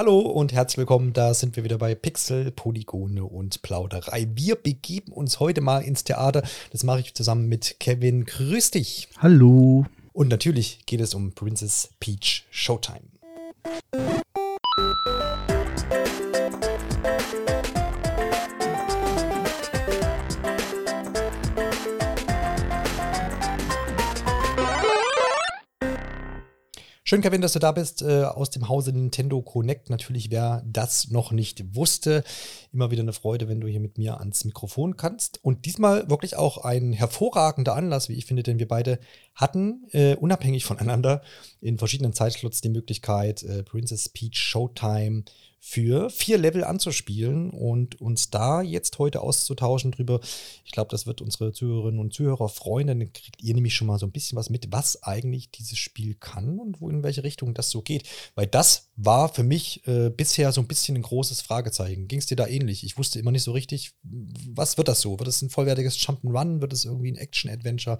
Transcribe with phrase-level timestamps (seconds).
[0.00, 4.28] Hallo und herzlich willkommen, da sind wir wieder bei Pixel, Polygone und Plauderei.
[4.32, 6.44] Wir begeben uns heute mal ins Theater.
[6.70, 8.24] Das mache ich zusammen mit Kevin.
[8.24, 9.08] Grüß dich.
[9.18, 9.86] Hallo.
[10.12, 13.00] Und natürlich geht es um Princess Peach Showtime.
[27.08, 29.88] Schön, Kevin, dass du da bist äh, aus dem Hause Nintendo Connect.
[29.88, 32.22] Natürlich, wer das noch nicht wusste,
[32.70, 35.42] immer wieder eine Freude, wenn du hier mit mir ans Mikrofon kannst.
[35.42, 38.98] Und diesmal wirklich auch ein hervorragender Anlass, wie ich finde, denn wir beide
[39.34, 41.22] hatten äh, unabhängig voneinander
[41.62, 45.24] in verschiedenen Zeitslots die Möglichkeit, äh, Princess Peach Showtime
[45.60, 50.20] für vier Level anzuspielen und uns da jetzt heute auszutauschen drüber.
[50.64, 52.86] Ich glaube, das wird unsere Zuhörerinnen und Zuhörer freuen.
[52.86, 56.14] Dann kriegt ihr nämlich schon mal so ein bisschen was mit, was eigentlich dieses Spiel
[56.14, 58.08] kann und wo in welche Richtung das so geht.
[58.34, 62.06] Weil das war für mich äh, bisher so ein bisschen ein großes Fragezeichen.
[62.06, 62.84] Ging es dir da ähnlich?
[62.84, 65.18] Ich wusste immer nicht so richtig, was wird das so?
[65.18, 66.60] Wird es ein vollwertiges Jump'n'Run?
[66.60, 67.98] Wird es irgendwie ein Action-Adventure?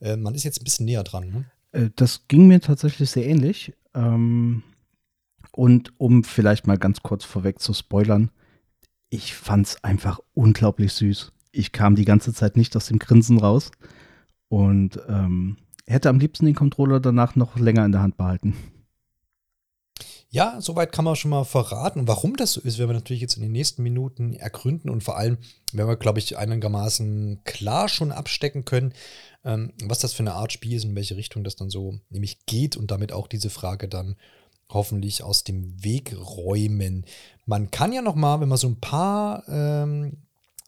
[0.00, 1.30] Äh, man ist jetzt ein bisschen näher dran.
[1.30, 1.44] Ne?
[1.72, 3.72] Äh, das ging mir tatsächlich sehr ähnlich.
[3.94, 4.62] Ähm
[5.52, 8.30] und um vielleicht mal ganz kurz vorweg zu spoilern,
[9.10, 11.32] ich fand's einfach unglaublich süß.
[11.52, 13.70] Ich kam die ganze Zeit nicht aus dem Grinsen raus
[14.48, 18.56] und ähm, hätte am liebsten den Controller danach noch länger in der Hand behalten.
[20.34, 22.08] Ja, soweit kann man schon mal verraten.
[22.08, 25.18] Warum das so ist, werden wir natürlich jetzt in den nächsten Minuten ergründen und vor
[25.18, 25.36] allem
[25.74, 28.94] werden wir, glaube ich, einigermaßen klar schon abstecken können,
[29.44, 32.00] ähm, was das für eine Art Spiel ist und in welche Richtung das dann so
[32.08, 34.16] nämlich geht und damit auch diese Frage dann
[34.74, 37.04] hoffentlich aus dem Weg räumen.
[37.46, 40.18] Man kann ja noch mal, wenn man so ein paar ähm,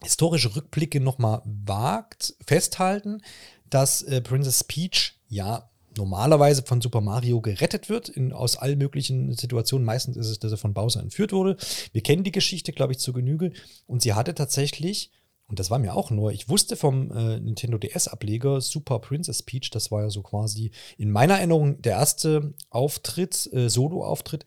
[0.01, 3.21] historische Rückblicke noch mal wagt, festhalten,
[3.69, 9.33] dass äh, Princess Peach ja normalerweise von Super Mario gerettet wird in, aus allen möglichen
[9.33, 9.85] Situationen.
[9.85, 11.57] Meistens ist es, dass er von Bowser entführt wurde.
[11.93, 13.51] Wir kennen die Geschichte, glaube ich, zur Genüge.
[13.87, 15.11] Und sie hatte tatsächlich
[15.47, 16.31] und das war mir auch neu.
[16.31, 21.11] Ich wusste vom äh, Nintendo DS-Ableger Super Princess Peach, das war ja so quasi in
[21.11, 24.45] meiner Erinnerung der erste Auftritt, äh, Solo-Auftritt.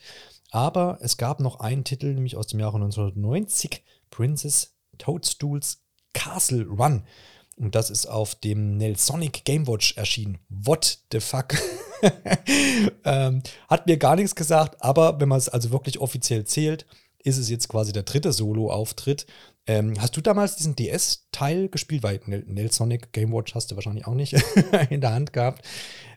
[0.50, 5.82] Aber es gab noch einen Titel, nämlich aus dem Jahre 1990, Princess Toadstools
[6.14, 7.04] Castle Run.
[7.56, 10.38] Und das ist auf dem Nelsonic Game Watch erschienen.
[10.48, 11.54] What the fuck?
[13.04, 16.86] ähm, hat mir gar nichts gesagt, aber wenn man es also wirklich offiziell zählt,
[17.22, 19.26] ist es jetzt quasi der dritte Solo-Auftritt.
[19.68, 22.02] Ähm, hast du damals diesen DS-Teil gespielt?
[22.02, 24.32] Weil Nelsonic Game Watch hast du wahrscheinlich auch nicht
[24.90, 25.64] in der Hand gehabt.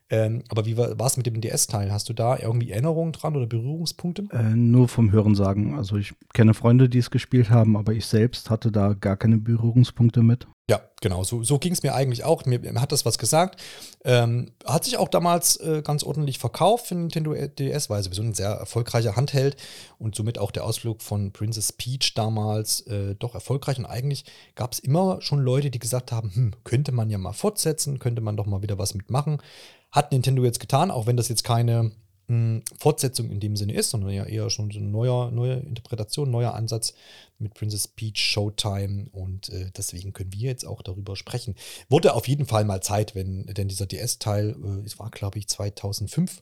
[0.10, 1.92] Ähm, aber wie war es mit dem DS-Teil?
[1.92, 4.28] Hast du da irgendwie Erinnerungen dran oder Berührungspunkte?
[4.32, 5.76] Äh, nur vom Hörensagen.
[5.76, 9.38] Also ich kenne Freunde, die es gespielt haben, aber ich selbst hatte da gar keine
[9.38, 10.48] Berührungspunkte mit.
[10.72, 12.46] Ja, genau, so, so ging es mir eigentlich auch.
[12.46, 13.62] Mir, mir, hat das was gesagt.
[14.06, 18.34] Ähm, hat sich auch damals äh, ganz ordentlich verkauft für Nintendo DS, weil sowieso ein
[18.34, 19.58] sehr erfolgreicher Handheld
[20.00, 23.80] und somit auch der Ausflug von Princess Peach damals äh, doch erfolgreich.
[23.80, 24.24] Und eigentlich
[24.56, 28.22] gab es immer schon Leute, die gesagt haben, hm, könnte man ja mal fortsetzen, könnte
[28.22, 29.42] man doch mal wieder was mitmachen.
[29.92, 31.92] Hat Nintendo jetzt getan, auch wenn das jetzt keine
[32.32, 36.54] hm, Fortsetzung in dem Sinne ist, sondern ja eher schon eine neue, neue Interpretation, neuer
[36.54, 36.94] Ansatz
[37.40, 41.56] mit Princess Peach Showtime und äh, deswegen können wir jetzt auch darüber sprechen.
[41.90, 45.48] Wurde auf jeden Fall mal Zeit, wenn denn dieser DS-Teil, äh, es war glaube ich
[45.50, 46.42] 2005,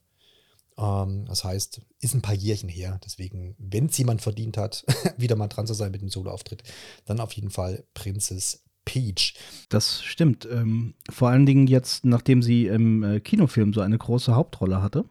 [0.77, 4.85] ähm, das heißt, ist ein paar Jährchen her, deswegen, wenn es jemand verdient hat,
[5.17, 6.63] wieder mal dran zu sein mit dem Solo-Auftritt,
[7.05, 9.33] dann auf jeden Fall Princess Peach.
[9.69, 10.47] Das stimmt.
[10.51, 15.05] Ähm, vor allen Dingen jetzt, nachdem sie im äh, Kinofilm so eine große Hauptrolle hatte.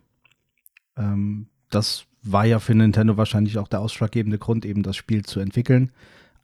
[0.98, 5.41] Ähm, das war ja für Nintendo wahrscheinlich auch der ausschlaggebende Grund, eben das Spiel zu
[5.41, 5.92] entwickeln.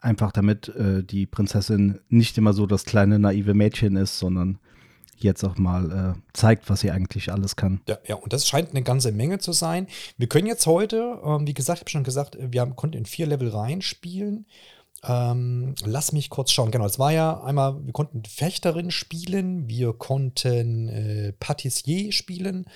[0.00, 4.59] Einfach damit äh, die Prinzessin nicht immer so das kleine naive Mädchen ist, sondern
[5.16, 7.81] jetzt auch mal äh, zeigt, was sie eigentlich alles kann.
[7.88, 9.87] Ja, ja, und das scheint eine ganze Menge zu sein.
[10.19, 13.06] Wir können jetzt heute, ähm, wie gesagt, ich habe schon gesagt, wir haben, konnten in
[13.06, 14.47] vier Level reinspielen.
[15.06, 16.71] Ähm, lass mich kurz schauen.
[16.71, 22.66] Genau, es war ja einmal, wir konnten Fechterin spielen, wir konnten äh, Patissier spielen.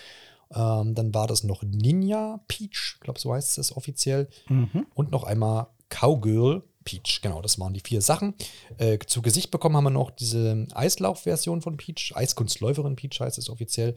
[0.54, 4.28] Ähm, dann war das noch Ninja Peach, ich glaube, so heißt es offiziell.
[4.48, 4.86] Mhm.
[4.94, 7.21] Und noch einmal Cowgirl Peach.
[7.21, 8.34] Genau, das waren die vier Sachen.
[8.78, 12.12] Äh, zu Gesicht bekommen haben wir noch diese Eislauf-Version von Peach.
[12.15, 13.95] Eiskunstläuferin Peach heißt es offiziell.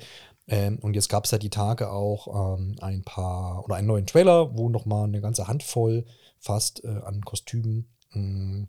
[0.48, 4.07] Ähm, und jetzt gab es ja die Tage auch ähm, ein paar oder einen neuen
[4.07, 6.06] Trailer, wo noch mal eine ganze Handvoll
[6.39, 8.68] fast äh, an Kostümen mh, hm,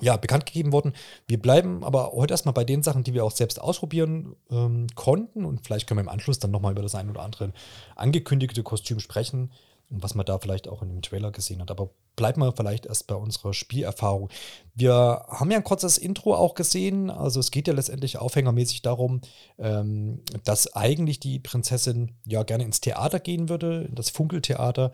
[0.00, 0.92] ja, bekannt gegeben worden.
[1.26, 5.44] Wir bleiben aber heute erstmal bei den Sachen, die wir auch selbst ausprobieren ähm, konnten.
[5.44, 7.52] Und vielleicht können wir im Anschluss dann nochmal über das ein oder andere
[7.96, 9.50] angekündigte Kostüm sprechen
[9.90, 11.70] und was man da vielleicht auch in dem Trailer gesehen hat.
[11.70, 14.28] Aber bleiben wir vielleicht erst bei unserer Spielerfahrung.
[14.74, 17.10] Wir haben ja ein kurzes Intro auch gesehen.
[17.10, 19.22] Also es geht ja letztendlich aufhängermäßig darum,
[19.58, 24.92] ähm, dass eigentlich die Prinzessin ja gerne ins Theater gehen würde, in das Funkeltheater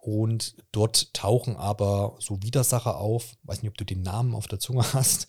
[0.00, 4.60] und dort tauchen aber so Widersacher auf, weiß nicht, ob du den Namen auf der
[4.60, 5.26] Zunge hast,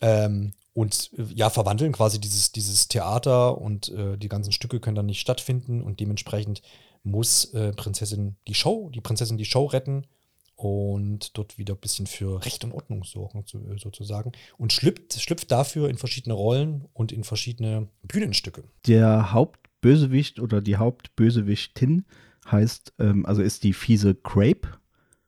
[0.00, 5.06] ähm, und ja, verwandeln quasi dieses, dieses Theater und äh, die ganzen Stücke können dann
[5.06, 6.62] nicht stattfinden und dementsprechend
[7.02, 10.06] muss äh, Prinzessin die Show, die Prinzessin die Show retten
[10.54, 14.32] und dort wieder ein bisschen für Recht und Ordnung sorgen, äh, sozusagen.
[14.56, 18.64] Und schlüpft, schlüpft dafür in verschiedene Rollen und in verschiedene Bühnenstücke.
[18.86, 22.06] Der Hauptbösewicht oder die Hauptbösewichtin
[22.50, 24.68] heißt, ähm, also ist die fiese Crape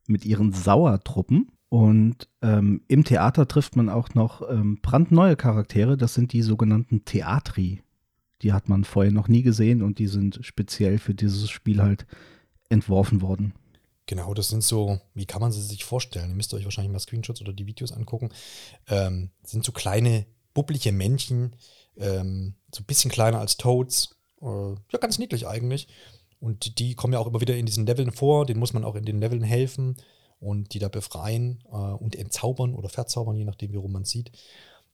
[0.07, 1.53] mit ihren Sauertruppen.
[1.69, 5.97] Und ähm, im Theater trifft man auch noch ähm, brandneue Charaktere.
[5.97, 7.83] Das sind die sogenannten Theatri.
[8.43, 12.07] Die hat man vorher noch nie gesehen und die sind speziell für dieses Spiel halt
[12.71, 13.53] entworfen worden.
[14.07, 16.31] Genau, das sind so, wie kann man sie sich vorstellen?
[16.31, 18.31] Ihr müsst euch wahrscheinlich mal Screenshots oder die Videos angucken.
[18.89, 21.55] Ähm, sind so kleine, bubbliche Männchen,
[21.97, 24.17] ähm, so ein bisschen kleiner als Toads.
[24.43, 25.87] Äh, ja, ganz niedlich eigentlich.
[26.41, 28.47] Und die kommen ja auch immer wieder in diesen Leveln vor.
[28.47, 29.97] Den muss man auch in den Leveln helfen
[30.41, 34.33] und die da befreien äh, und entzaubern oder verzaubern, je nachdem, wie rum man sieht.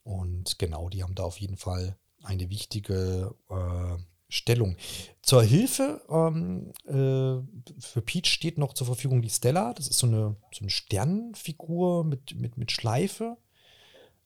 [0.03, 3.97] Und genau, die haben da auf jeden Fall eine wichtige äh,
[4.29, 4.77] Stellung.
[5.23, 9.73] Zur Hilfe ähm, äh, für Peach steht noch zur Verfügung die Stella.
[9.73, 13.37] Das ist so eine, so eine Sternenfigur mit, mit, mit Schleife.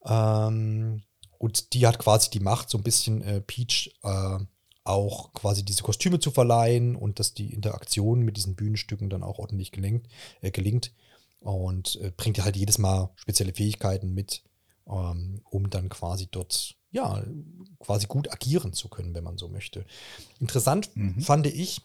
[0.06, 1.02] Ähm,
[1.38, 4.38] und die hat quasi die Macht, so ein bisschen äh, Peach äh,
[4.84, 9.38] auch quasi diese Kostüme zu verleihen und dass die Interaktion mit diesen Bühnenstücken dann auch
[9.38, 10.08] ordentlich gelenkt,
[10.40, 10.92] äh, gelingt
[11.40, 14.42] und äh, bringt halt jedes Mal spezielle Fähigkeiten mit,
[14.88, 17.22] ähm, um dann quasi dort, ja,
[17.78, 19.84] quasi gut agieren zu können, wenn man so möchte.
[20.38, 21.20] Interessant mhm.
[21.20, 21.82] fand ich,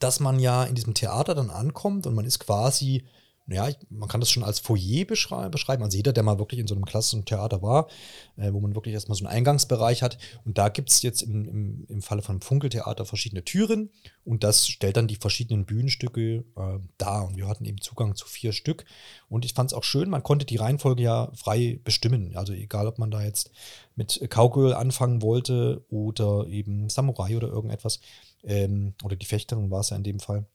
[0.00, 3.04] dass man ja in diesem Theater dann ankommt und man ist quasi
[3.48, 5.82] ja, man kann das schon als Foyer beschreiben.
[5.82, 7.88] Also jeder, der mal wirklich in so einem klassischen Theater war,
[8.36, 10.18] äh, wo man wirklich erstmal so einen Eingangsbereich hat.
[10.44, 13.90] Und da gibt es jetzt im, im, im Falle von Funkeltheater verschiedene Türen
[14.24, 17.26] und das stellt dann die verschiedenen Bühnenstücke äh, dar.
[17.26, 18.84] Und wir hatten eben Zugang zu vier Stück.
[19.30, 22.36] Und ich fand es auch schön, man konnte die Reihenfolge ja frei bestimmen.
[22.36, 23.50] Also egal, ob man da jetzt
[23.96, 28.00] mit Cowgirl anfangen wollte oder eben Samurai oder irgendetwas.
[28.44, 30.46] Ähm, oder die Fechterin war es ja in dem Fall.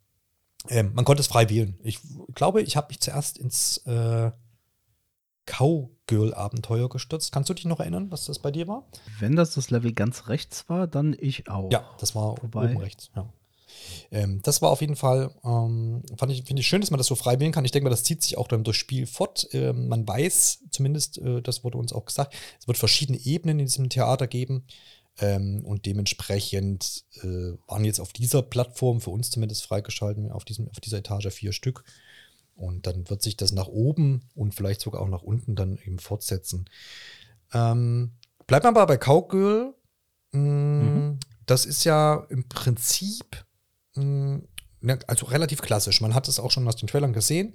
[0.69, 1.77] Ähm, man konnte es frei wählen.
[1.83, 1.99] Ich
[2.33, 4.31] glaube, ich habe mich zuerst ins äh,
[5.45, 7.31] Cowgirl-Abenteuer gestürzt.
[7.31, 8.87] Kannst du dich noch erinnern, was das bei dir war?
[9.19, 11.71] Wenn das das Level ganz rechts war, dann ich auch.
[11.71, 13.11] Ja, das war Wobei, oben rechts.
[13.15, 13.31] Ja.
[14.11, 17.07] Ähm, das war auf jeden Fall, ähm, fand ich, finde ich schön, dass man das
[17.07, 17.65] so frei wählen kann.
[17.65, 19.47] Ich denke mal, das zieht sich auch dann durchs Spiel fort.
[19.51, 23.65] Ähm, man weiß zumindest, äh, das wurde uns auch gesagt, es wird verschiedene Ebenen in
[23.65, 24.65] diesem Theater geben.
[25.19, 30.67] Ähm, und dementsprechend äh, waren jetzt auf dieser Plattform, für uns zumindest freigeschalten, auf, diesem,
[30.69, 31.83] auf dieser Etage vier Stück.
[32.55, 35.99] Und dann wird sich das nach oben und vielleicht sogar auch nach unten dann eben
[35.99, 36.69] fortsetzen.
[37.51, 38.13] Ähm,
[38.47, 39.73] bleibt man aber bei Cowgirl.
[40.31, 41.19] Mh, mhm.
[41.45, 43.45] Das ist ja im Prinzip
[43.95, 44.41] mh,
[45.07, 46.01] also relativ klassisch.
[46.01, 47.53] Man hat es auch schon aus den Trailern gesehen.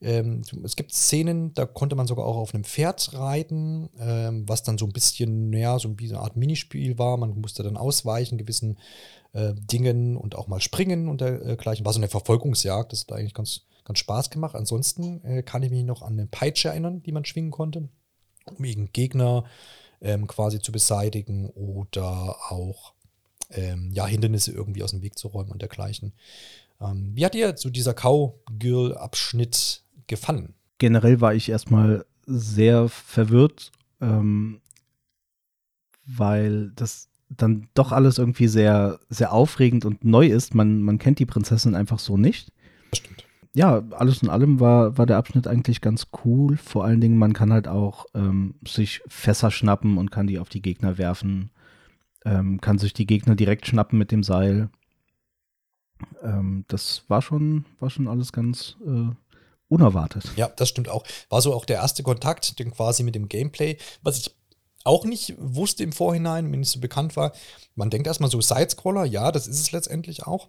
[0.00, 4.62] Ähm, es gibt Szenen, da konnte man sogar auch auf einem Pferd reiten, ähm, was
[4.62, 7.16] dann so ein bisschen, naja, so eine Art Minispiel war.
[7.16, 8.78] Man musste dann ausweichen gewissen
[9.32, 11.84] äh, Dingen und auch mal springen und dergleichen.
[11.84, 14.54] War so eine Verfolgungsjagd, das hat eigentlich ganz, ganz Spaß gemacht.
[14.54, 17.88] Ansonsten äh, kann ich mich noch an eine Peitsche erinnern, die man schwingen konnte,
[18.44, 19.44] um irgendeinen Gegner
[20.00, 22.92] ähm, quasi zu beseitigen oder auch
[23.50, 26.12] ähm, ja, Hindernisse irgendwie aus dem Weg zu räumen und dergleichen.
[26.80, 30.54] Ähm, wie hat dir so dieser Cowgirl-Abschnitt gefallen?
[30.78, 34.60] Generell war ich erstmal sehr verwirrt, ähm,
[36.04, 40.54] weil das dann doch alles irgendwie sehr, sehr aufregend und neu ist.
[40.54, 42.52] Man, man kennt die Prinzessin einfach so nicht.
[42.90, 43.24] Das stimmt.
[43.54, 46.58] Ja, alles in allem war, war der Abschnitt eigentlich ganz cool.
[46.58, 50.50] Vor allen Dingen, man kann halt auch ähm, sich Fässer schnappen und kann die auf
[50.50, 51.50] die Gegner werfen.
[52.26, 54.68] Ähm, kann sich die Gegner direkt schnappen mit dem Seil
[56.22, 59.10] ähm, das war schon, war schon alles ganz äh,
[59.68, 60.24] unerwartet.
[60.36, 61.04] Ja, das stimmt auch.
[61.28, 64.30] War so auch der erste Kontakt den quasi mit dem Gameplay, was ich
[64.84, 67.32] auch nicht wusste im Vorhinein, mir nicht so bekannt war.
[67.74, 70.48] Man denkt erstmal so Sidescroller, ja, das ist es letztendlich auch.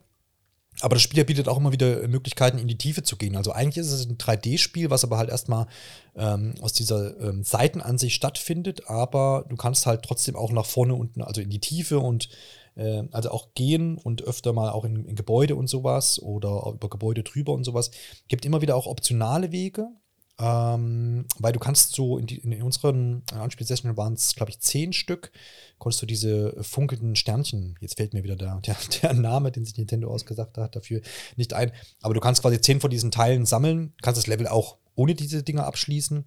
[0.82, 3.36] Aber das Spiel bietet auch immer wieder Möglichkeiten, in die Tiefe zu gehen.
[3.36, 5.66] Also eigentlich ist es ein 3D-Spiel, was aber halt erstmal
[6.16, 11.24] ähm, aus dieser ähm, Seitenansicht stattfindet, aber du kannst halt trotzdem auch nach vorne unten,
[11.24, 12.30] also in die Tiefe und
[12.78, 16.90] äh, also auch gehen und öfter mal auch in, in, Gebäude und sowas oder über
[16.90, 17.92] Gebäude drüber und sowas.
[18.28, 19.90] Gibt immer wieder auch optionale Wege,
[20.40, 24.94] ähm, weil du kannst so in, die, in unseren Anspielsessionen waren es, glaube ich, zehn
[24.94, 25.32] Stück,
[25.80, 29.78] konntest du diese funkelnden Sternchen, jetzt fällt mir wieder der, der, der, Name, den sich
[29.78, 31.02] Nintendo ausgesagt hat, dafür
[31.36, 34.78] nicht ein, aber du kannst quasi zehn von diesen Teilen sammeln, kannst das Level auch
[34.96, 36.26] ohne diese Dinger abschließen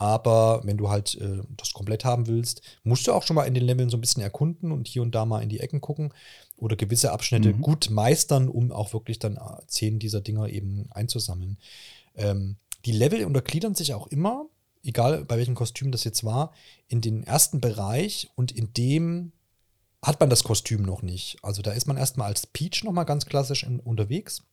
[0.00, 3.52] aber wenn du halt äh, das komplett haben willst, musst du auch schon mal in
[3.52, 6.14] den Leveln so ein bisschen erkunden und hier und da mal in die Ecken gucken.
[6.56, 7.60] oder gewisse Abschnitte mhm.
[7.60, 11.58] gut meistern, um auch wirklich dann äh, zehn dieser Dinger eben einzusammeln.
[12.16, 14.46] Ähm, die Level untergliedern sich auch immer,
[14.82, 16.52] egal bei welchem Kostüm das jetzt war,
[16.88, 19.32] in den ersten Bereich und in dem
[20.02, 21.36] hat man das Kostüm noch nicht.
[21.42, 24.44] Also da ist man erstmal als Peach nochmal ganz klassisch in, unterwegs.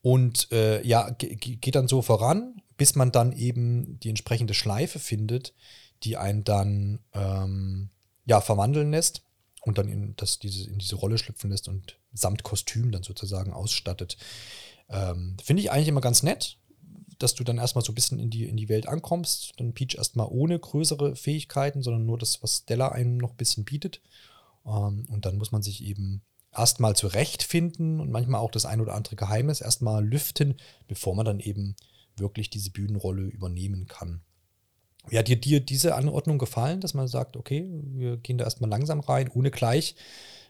[0.00, 5.54] Und äh, ja, geht dann so voran, bis man dann eben die entsprechende Schleife findet,
[6.02, 7.90] die einen dann ähm,
[8.26, 9.22] ja, verwandeln lässt
[9.62, 13.52] und dann in, das, diese, in diese Rolle schlüpfen lässt und samt Kostüm dann sozusagen
[13.52, 14.16] ausstattet.
[14.88, 16.58] Ähm, Finde ich eigentlich immer ganz nett,
[17.18, 19.52] dass du dann erstmal so ein bisschen in die, in die Welt ankommst.
[19.56, 23.64] Dann Peach erstmal ohne größere Fähigkeiten, sondern nur das, was Stella einem noch ein bisschen
[23.64, 24.00] bietet.
[24.66, 28.94] Ähm, und dann muss man sich eben erstmal zurechtfinden und manchmal auch das ein oder
[28.94, 31.76] andere Geheimnis erstmal lüften, bevor man dann eben
[32.16, 34.20] wirklich diese Bühnenrolle übernehmen kann.
[35.08, 38.70] Wie hat dir, dir diese Anordnung gefallen, dass man sagt, okay, wir gehen da erstmal
[38.70, 39.96] langsam rein, ohne gleich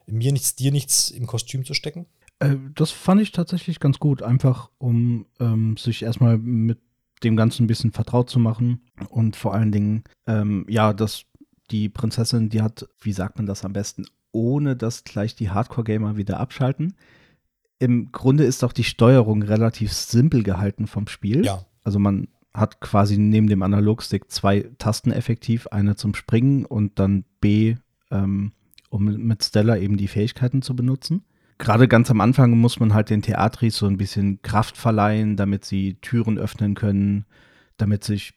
[0.07, 2.07] mir nichts, dir nichts im Kostüm zu stecken?
[2.39, 6.79] Äh, das fand ich tatsächlich ganz gut, einfach um ähm, sich erstmal mit
[7.23, 11.25] dem Ganzen ein bisschen vertraut zu machen und vor allen Dingen, ähm, ja, dass
[11.71, 16.17] die Prinzessin, die hat, wie sagt man das am besten, ohne dass gleich die Hardcore-Gamer
[16.17, 16.95] wieder abschalten.
[17.85, 21.45] Im Grunde ist auch die Steuerung relativ simpel gehalten vom Spiel.
[21.45, 21.67] Ja.
[21.83, 27.27] Also man hat quasi neben dem Analogstick zwei Tasten effektiv, eine zum Springen und dann
[27.43, 27.77] B,
[28.11, 28.53] ähm,
[28.89, 31.25] um mit Stella eben die Fähigkeiten zu benutzen.
[31.59, 35.67] Gerade ganz am Anfang muss man halt den Theatris so ein bisschen Kraft verleihen, damit
[35.67, 37.27] sie Türen öffnen können,
[37.77, 38.33] damit sich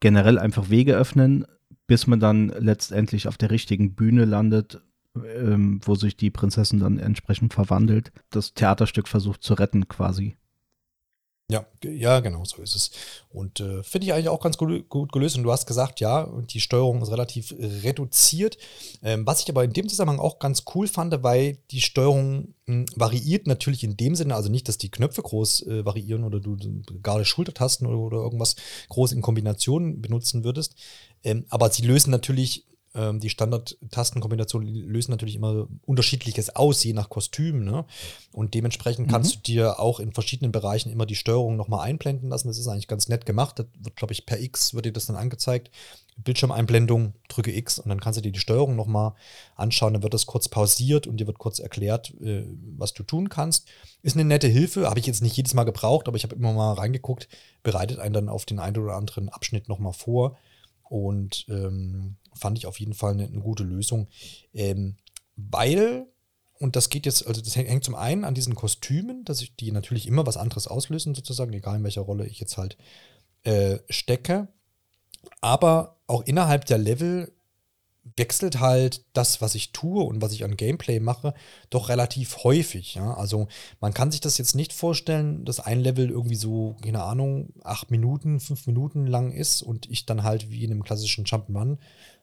[0.00, 1.44] generell einfach Wege öffnen,
[1.86, 4.80] bis man dann letztendlich auf der richtigen Bühne landet,
[5.16, 10.36] ähm, wo sich die Prinzessin dann entsprechend verwandelt, das Theaterstück versucht zu retten quasi.
[11.50, 12.90] Ja, ja, genau, so ist es.
[13.28, 15.36] Und äh, finde ich eigentlich auch ganz gut, gut, gelöst.
[15.36, 18.56] Und du hast gesagt, ja, die Steuerung ist relativ reduziert.
[19.02, 22.74] Ähm, was ich aber in dem Zusammenhang auch ganz cool fand, weil die Steuerung mh,
[22.74, 26.38] hm, variiert natürlich in dem Sinne, also nicht, dass die Knöpfe groß äh, variieren oder
[26.38, 26.56] du
[27.02, 28.54] gerade Schultertasten oder, oder, irgendwas
[28.88, 30.76] groß in Kombination benutzen würdest.
[31.24, 37.08] Ähm, aber sie lösen natürlich ähm, die Standard-Tastenkombinationen lösen natürlich immer unterschiedliches aus, je nach
[37.08, 37.64] Kostüm.
[37.64, 37.84] Ne?
[38.32, 39.10] Und dementsprechend mhm.
[39.10, 42.48] kannst du dir auch in verschiedenen Bereichen immer die Steuerung nochmal einblenden lassen.
[42.48, 43.58] Das ist eigentlich ganz nett gemacht.
[43.58, 45.70] Das wird, glaube ich, per X wird dir das dann angezeigt.
[46.16, 49.14] Bildschirmeinblendung, drücke X und dann kannst du dir die Steuerung nochmal
[49.54, 49.94] anschauen.
[49.94, 52.44] Dann wird das kurz pausiert und dir wird kurz erklärt, äh,
[52.76, 53.68] was du tun kannst.
[54.02, 56.52] Ist eine nette Hilfe, habe ich jetzt nicht jedes Mal gebraucht, aber ich habe immer
[56.52, 57.28] mal reingeguckt,
[57.62, 60.36] bereitet einen dann auf den einen oder anderen Abschnitt nochmal vor.
[60.90, 64.08] Und ähm, fand ich auf jeden Fall eine, eine gute Lösung.
[64.54, 64.96] Ähm,
[65.36, 66.06] weil,
[66.58, 69.72] und das geht jetzt, also das hängt zum einen an diesen Kostümen, dass ich die
[69.72, 72.76] natürlich immer was anderes auslösen, sozusagen, egal in welcher Rolle ich jetzt halt
[73.44, 74.48] äh, stecke.
[75.40, 77.32] Aber auch innerhalb der Level
[78.16, 81.34] wechselt halt das, was ich tue und was ich an Gameplay mache,
[81.68, 82.94] doch relativ häufig.
[82.94, 83.14] Ja?
[83.14, 83.48] Also
[83.80, 87.90] man kann sich das jetzt nicht vorstellen, dass ein Level irgendwie so, keine Ahnung, acht
[87.90, 91.78] Minuten, fünf Minuten lang ist und ich dann halt wie in einem klassischen Jump'n'Run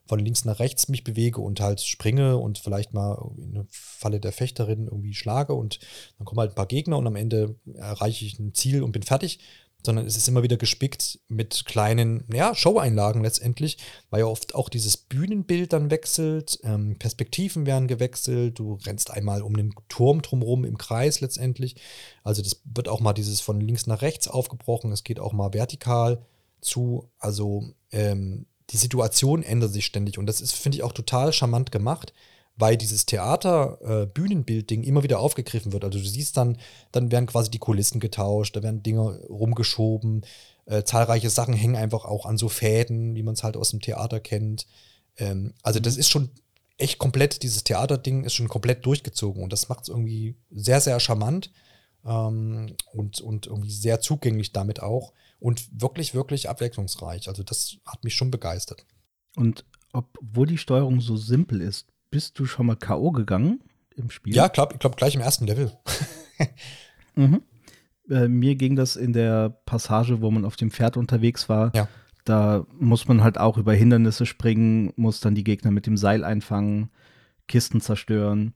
[0.07, 4.19] von links nach rechts mich bewege und halt springe und vielleicht mal in der Falle
[4.19, 5.79] der Fechterin irgendwie schlage und
[6.17, 9.03] dann kommen halt ein paar Gegner und am Ende erreiche ich ein Ziel und bin
[9.03, 9.39] fertig,
[9.85, 13.77] sondern es ist immer wieder gespickt mit kleinen, ja, Show-Einlagen letztendlich,
[14.09, 19.41] weil ja oft auch dieses Bühnenbild dann wechselt, ähm, Perspektiven werden gewechselt, du rennst einmal
[19.41, 21.75] um den Turm drumherum im Kreis letztendlich.
[22.23, 25.53] Also das wird auch mal dieses von links nach rechts aufgebrochen, es geht auch mal
[25.53, 26.25] vertikal
[26.59, 27.09] zu.
[27.19, 31.71] Also ähm, die Situation ändert sich ständig und das ist, finde ich, auch total charmant
[31.71, 32.13] gemacht,
[32.57, 35.85] weil dieses Theater-Bühnenbild-Ding äh, immer wieder aufgegriffen wird.
[35.85, 36.57] Also du siehst dann,
[36.91, 40.25] dann werden quasi die Kulissen getauscht, da werden Dinge rumgeschoben,
[40.65, 43.79] äh, zahlreiche Sachen hängen einfach auch an so Fäden, wie man es halt aus dem
[43.79, 44.65] Theater kennt.
[45.17, 45.99] Ähm, also das mhm.
[45.99, 46.29] ist schon
[46.77, 50.99] echt komplett, dieses Theaterding ist schon komplett durchgezogen und das macht es irgendwie sehr, sehr
[50.99, 51.51] charmant
[52.05, 57.27] ähm, und, und irgendwie sehr zugänglich damit auch und wirklich, wirklich abwechslungsreich.
[57.27, 58.85] Also das hat mich schon begeistert.
[59.35, 63.11] Und obwohl die Steuerung so simpel ist, bist du schon mal K.O.
[63.11, 63.61] gegangen
[63.95, 64.35] im Spiel?
[64.35, 65.71] Ja, glaub, ich glaube gleich im ersten Level.
[67.15, 67.43] mhm.
[68.09, 71.73] äh, mir ging das in der Passage, wo man auf dem Pferd unterwegs war.
[71.75, 71.87] Ja.
[72.25, 76.23] Da muss man halt auch über Hindernisse springen, muss dann die Gegner mit dem Seil
[76.23, 76.89] einfangen,
[77.47, 78.53] Kisten zerstören.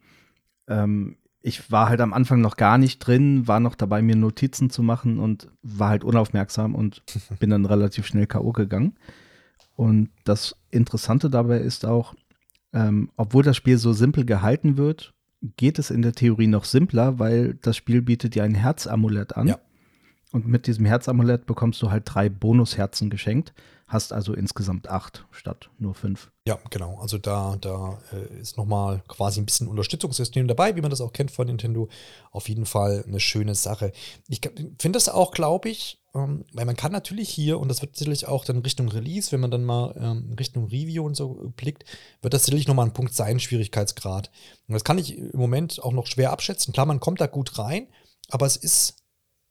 [0.67, 4.69] Ähm, ich war halt am Anfang noch gar nicht drin, war noch dabei, mir Notizen
[4.69, 7.03] zu machen und war halt unaufmerksam und
[7.39, 8.51] bin dann relativ schnell K.O.
[8.51, 8.93] gegangen.
[9.75, 12.13] Und das Interessante dabei ist auch,
[12.73, 15.13] ähm, obwohl das Spiel so simpel gehalten wird,
[15.57, 19.47] geht es in der Theorie noch simpler, weil das Spiel bietet dir ein Herzamulett an.
[19.47, 19.59] Ja.
[20.31, 23.53] Und mit diesem Herzamulett bekommst du halt drei Bonusherzen geschenkt.
[23.91, 26.31] Hast also insgesamt acht statt nur fünf.
[26.47, 26.97] Ja, genau.
[27.01, 31.11] Also da, da äh, ist nochmal quasi ein bisschen Unterstützungssystem dabei, wie man das auch
[31.11, 31.89] kennt von Nintendo.
[32.31, 33.91] Auf jeden Fall eine schöne Sache.
[34.29, 34.39] Ich
[34.79, 38.29] finde das auch, glaube ich, ähm, weil man kann natürlich hier, und das wird sicherlich
[38.29, 41.83] auch dann Richtung Release, wenn man dann mal ähm, Richtung Review und so blickt,
[42.21, 44.31] wird das sicherlich nochmal ein Punkt sein, Schwierigkeitsgrad.
[44.69, 46.73] Und das kann ich im Moment auch noch schwer abschätzen.
[46.73, 47.87] Klar, man kommt da gut rein,
[48.29, 49.00] aber es ist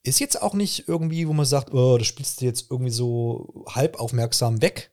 [0.02, 3.64] ist jetzt auch nicht irgendwie, wo man sagt, oh, das spielst du jetzt irgendwie so
[3.68, 4.90] halb aufmerksam weg,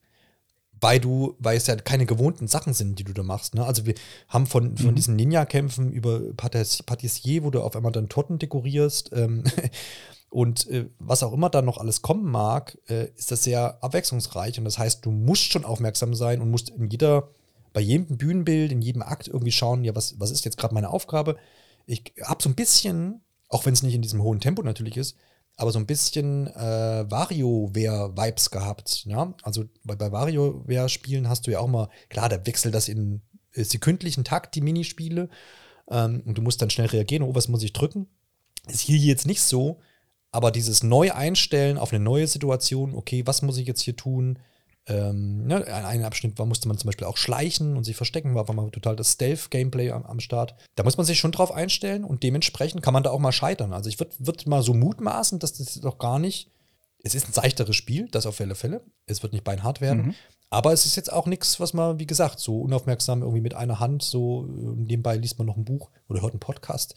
[0.79, 3.55] weil du, weil es ja keine gewohnten Sachen sind, die du da machst.
[3.55, 3.65] Ne?
[3.65, 3.95] Also wir
[4.27, 4.95] haben von, von mhm.
[4.95, 9.43] diesen Ninja-Kämpfen über Patissier, wo du auf einmal dann Torten dekorierst ähm,
[10.29, 14.57] und äh, was auch immer da noch alles kommen mag, äh, ist das sehr abwechslungsreich.
[14.59, 17.29] Und das heißt, du musst schon aufmerksam sein und musst in jeder,
[17.71, 20.89] bei jedem Bühnenbild, in jedem Akt irgendwie schauen, ja, was, was ist jetzt gerade meine
[20.89, 21.37] Aufgabe?
[21.85, 25.15] Ich habe so ein bisschen auch wenn es nicht in diesem hohen Tempo natürlich ist,
[25.55, 29.05] aber so ein bisschen äh, WarioWare-Vibes gehabt.
[29.05, 29.33] Ja?
[29.41, 33.21] Also bei, bei WarioWare-Spielen hast du ja auch mal, klar, da wechselt das in
[33.53, 35.29] äh, sekündlichen Takt, die Minispiele.
[35.89, 38.07] Ähm, und du musst dann schnell reagieren, oh, was muss ich drücken?
[38.67, 39.79] Ist hier jetzt nicht so,
[40.31, 44.39] aber dieses Neu-Einstellen auf eine neue Situation, okay, was muss ich jetzt hier tun?
[44.87, 48.47] Ähm, ne, einen Abschnitt war, musste man zum Beispiel auch schleichen und sich verstecken, war,
[48.47, 50.55] war mal total das Stealth-Gameplay am, am, Start.
[50.75, 53.73] Da muss man sich schon drauf einstellen und dementsprechend kann man da auch mal scheitern.
[53.73, 56.51] Also ich würde würd mal so mutmaßen, dass das doch gar nicht.
[57.03, 58.81] Es ist ein seichteres Spiel, das auf alle Fälle.
[59.05, 60.07] Es wird nicht beinhart werden.
[60.07, 60.15] Mhm.
[60.49, 63.79] Aber es ist jetzt auch nichts, was man, wie gesagt, so unaufmerksam irgendwie mit einer
[63.81, 66.95] Hand, so nebenbei liest man noch ein Buch oder hört einen Podcast.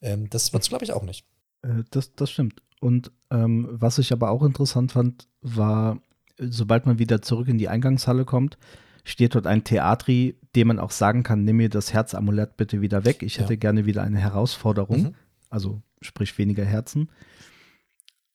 [0.00, 1.26] Ähm, das wird es, glaube ich, auch nicht.
[1.62, 2.62] Äh, das, das stimmt.
[2.80, 5.98] Und ähm, was ich aber auch interessant fand, war,
[6.38, 8.58] sobald man wieder zurück in die Eingangshalle kommt,
[9.04, 13.04] steht dort ein Theatri, dem man auch sagen kann, nimm mir das Herzamulett bitte wieder
[13.04, 13.22] weg.
[13.22, 13.58] Ich hätte ja.
[13.58, 15.02] gerne wieder eine Herausforderung.
[15.02, 15.14] Mhm.
[15.48, 17.08] Also sprich weniger Herzen.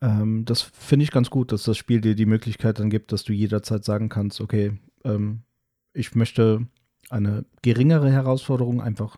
[0.01, 3.24] Ähm, das finde ich ganz gut, dass das Spiel dir die Möglichkeit dann gibt, dass
[3.24, 5.43] du jederzeit sagen kannst, okay, ähm,
[5.93, 6.67] ich möchte
[7.10, 9.17] eine geringere Herausforderung, einfach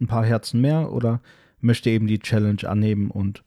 [0.00, 1.20] ein paar Herzen mehr oder
[1.60, 3.44] möchte eben die Challenge annehmen und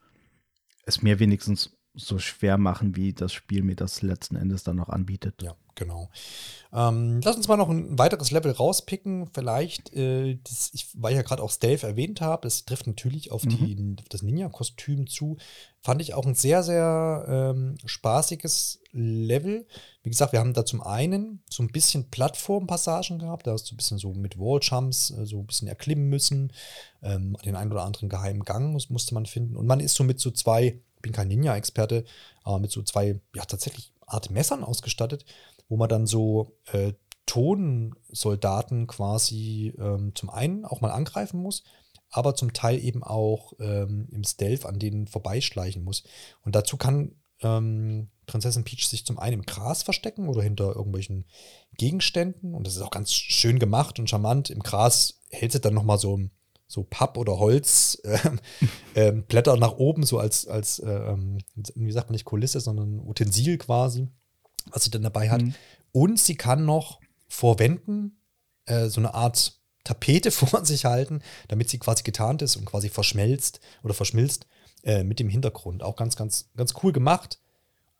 [0.85, 4.89] es mir wenigstens so schwer machen, wie das Spiel mir das letzten Endes dann noch
[4.89, 5.41] anbietet.
[5.41, 6.09] Ja, genau.
[6.71, 9.27] Ähm, lass uns mal noch ein weiteres Level rauspicken.
[9.33, 13.31] Vielleicht, äh, das, ich, weil ich ja gerade auch Stealth erwähnt habe, das trifft natürlich
[13.31, 13.97] auf, die, mhm.
[13.99, 15.37] auf das Ninja-Kostüm zu.
[15.81, 19.65] Fand ich auch ein sehr, sehr ähm, spaßiges Level.
[20.03, 23.75] Wie gesagt, wir haben da zum einen so ein bisschen Plattformpassagen gehabt, da hast du
[23.75, 26.53] ein bisschen so mit Walljumps äh, so ein bisschen erklimmen müssen.
[27.01, 29.55] Ähm, den einen oder anderen geheimen Gang musste man finden.
[29.55, 32.05] Und man ist so mit so zwei bin kein Ninja-Experte,
[32.43, 35.25] aber mit so zwei, ja, tatsächlich Art Messern ausgestattet,
[35.67, 36.93] wo man dann so äh,
[37.25, 41.63] Tonsoldaten quasi ähm, zum einen auch mal angreifen muss,
[42.09, 46.03] aber zum Teil eben auch ähm, im Stealth an denen vorbeischleichen muss.
[46.43, 51.25] Und dazu kann ähm, Prinzessin Peach sich zum einen im Gras verstecken oder hinter irgendwelchen
[51.77, 52.53] Gegenständen.
[52.53, 54.49] Und das ist auch ganz schön gemacht und charmant.
[54.49, 56.31] Im Gras hält sie dann nochmal so ein
[56.69, 58.19] so Papp oder Holz äh,
[58.93, 61.17] äh, Blätter nach oben, so als, als äh,
[61.75, 64.07] wie sagt man nicht Kulisse, sondern Utensil quasi,
[64.71, 65.41] was sie dann dabei hat.
[65.41, 65.55] Mhm.
[65.91, 68.21] Und sie kann noch vor Wänden
[68.67, 72.89] äh, so eine Art Tapete vor sich halten, damit sie quasi getarnt ist und quasi
[72.89, 74.45] verschmelzt oder verschmilzt
[74.83, 75.81] äh, mit dem Hintergrund.
[75.81, 77.39] Auch ganz, ganz, ganz cool gemacht.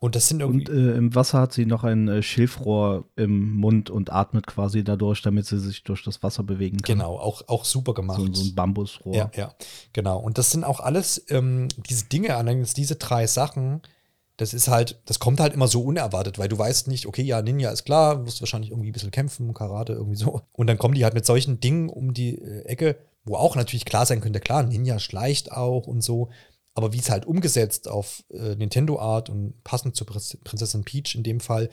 [0.02, 0.72] Und das sind irgendwie.
[0.72, 4.84] Und äh, im Wasser hat sie noch ein äh, Schilfrohr im Mund und atmet quasi
[4.84, 6.98] dadurch, damit sie sich durch das Wasser bewegen kann.
[6.98, 8.20] Genau, auch, auch super gemacht.
[8.20, 9.14] So, so ein Bambusrohr.
[9.14, 9.54] Ja, ja,
[9.92, 10.20] genau.
[10.20, 13.82] Und das sind auch alles ähm, diese Dinge, allerdings diese drei Sachen,
[14.38, 17.42] das ist halt, das kommt halt immer so unerwartet, weil du weißt nicht, okay, ja,
[17.42, 20.42] Ninja ist klar, du musst wahrscheinlich irgendwie ein bisschen kämpfen, Karate, irgendwie so.
[20.54, 23.84] Und dann kommen die halt mit solchen Dingen um die äh, Ecke, wo auch natürlich
[23.84, 26.30] klar sein könnte, klar, Ninja schleicht auch und so.
[26.80, 31.42] Aber wie es halt umgesetzt auf äh, Nintendo-Art und passend zu Prinzessin Peach in dem
[31.42, 31.70] Fall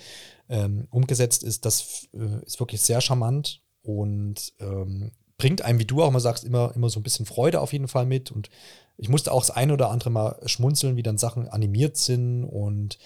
[0.49, 6.03] ähm, umgesetzt ist, das äh, ist wirklich sehr charmant und ähm, bringt einem, wie du
[6.03, 8.33] auch immer sagst, immer, immer so ein bisschen Freude auf jeden Fall mit.
[8.33, 8.51] Und
[8.97, 12.42] ich musste auch das eine oder andere Mal schmunzeln, wie dann Sachen animiert sind.
[12.42, 12.99] Und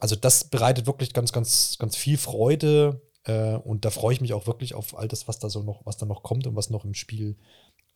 [0.00, 3.00] also das bereitet wirklich ganz, ganz, ganz viel Freude.
[3.22, 5.86] Äh, und da freue ich mich auch wirklich auf all das, was da so noch,
[5.86, 7.36] was da noch kommt und was noch im Spiel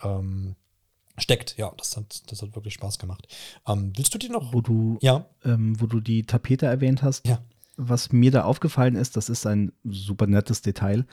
[0.00, 0.54] ähm,
[1.18, 1.56] steckt.
[1.58, 3.28] Ja, das hat, das hat wirklich Spaß gemacht.
[3.66, 4.52] Ähm, willst du die noch?
[4.52, 5.26] Wo du, ja.
[5.44, 7.26] Ähm, wo du die Tapete erwähnt hast.
[7.26, 7.42] Ja.
[7.76, 11.06] Was mir da aufgefallen ist, das ist ein super nettes Detail.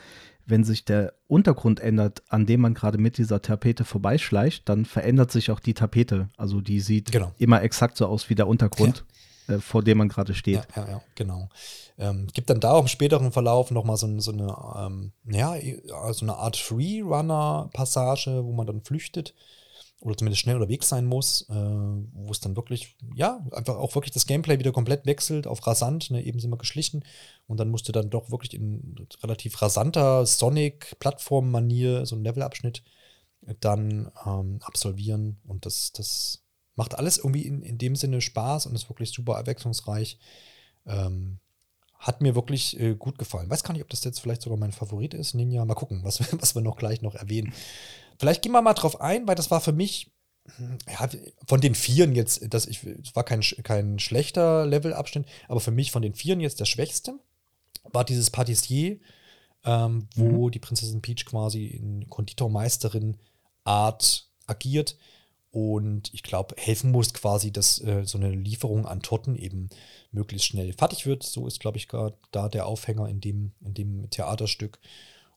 [0.46, 5.30] Wenn sich der Untergrund ändert, an dem man gerade mit dieser Tapete vorbeischleicht, dann verändert
[5.30, 6.28] sich auch die Tapete.
[6.36, 7.32] Also die sieht genau.
[7.38, 8.98] immer exakt so aus wie der Untergrund.
[8.98, 9.04] Ja
[9.50, 10.66] äh, vor dem man gerade steht.
[10.76, 11.48] Ja, ja, ja genau.
[11.98, 15.54] Ähm, gibt dann da auch im späteren Verlauf nochmal so, so eine, ähm, ja,
[16.12, 19.34] so eine Art Freerunner-Passage, wo man dann flüchtet
[20.00, 24.12] oder zumindest schnell unterwegs sein muss, äh, wo es dann wirklich, ja, einfach auch wirklich
[24.12, 26.10] das Gameplay wieder komplett wechselt auf rasant.
[26.10, 26.22] Ne?
[26.22, 27.04] Eben sind wir geschlichen
[27.46, 32.82] und dann musst du dann doch wirklich in relativ rasanter Sonic-Plattform-Manier so einen Levelabschnitt
[33.60, 36.42] dann ähm, absolvieren und das, das
[36.76, 40.18] macht alles irgendwie in, in dem Sinne Spaß und ist wirklich super abwechslungsreich.
[40.86, 41.40] Ähm,
[41.98, 43.50] hat mir wirklich äh, gut gefallen.
[43.50, 45.62] Weiß gar nicht, ob das jetzt vielleicht sogar mein Favorit ist, Ninja.
[45.66, 47.52] Mal gucken, was, was wir noch gleich noch erwähnen.
[48.20, 50.12] Vielleicht gehen wir mal drauf ein, weil das war für mich,
[50.86, 51.08] ja,
[51.46, 55.90] von den Vieren jetzt, das ich, es war kein, kein schlechter Levelabschnitt, aber für mich
[55.90, 57.18] von den Vieren jetzt der schwächste
[57.84, 59.00] war dieses Patissier,
[59.64, 60.50] ähm, wo mhm.
[60.50, 63.16] die Prinzessin Peach quasi in Konditormeisterin
[63.64, 64.98] Art agiert
[65.50, 69.70] und ich glaube, helfen muss quasi, dass äh, so eine Lieferung an Torten eben
[70.12, 71.22] möglichst schnell fertig wird.
[71.22, 74.78] So ist, glaube ich, da der Aufhänger in dem, in dem Theaterstück.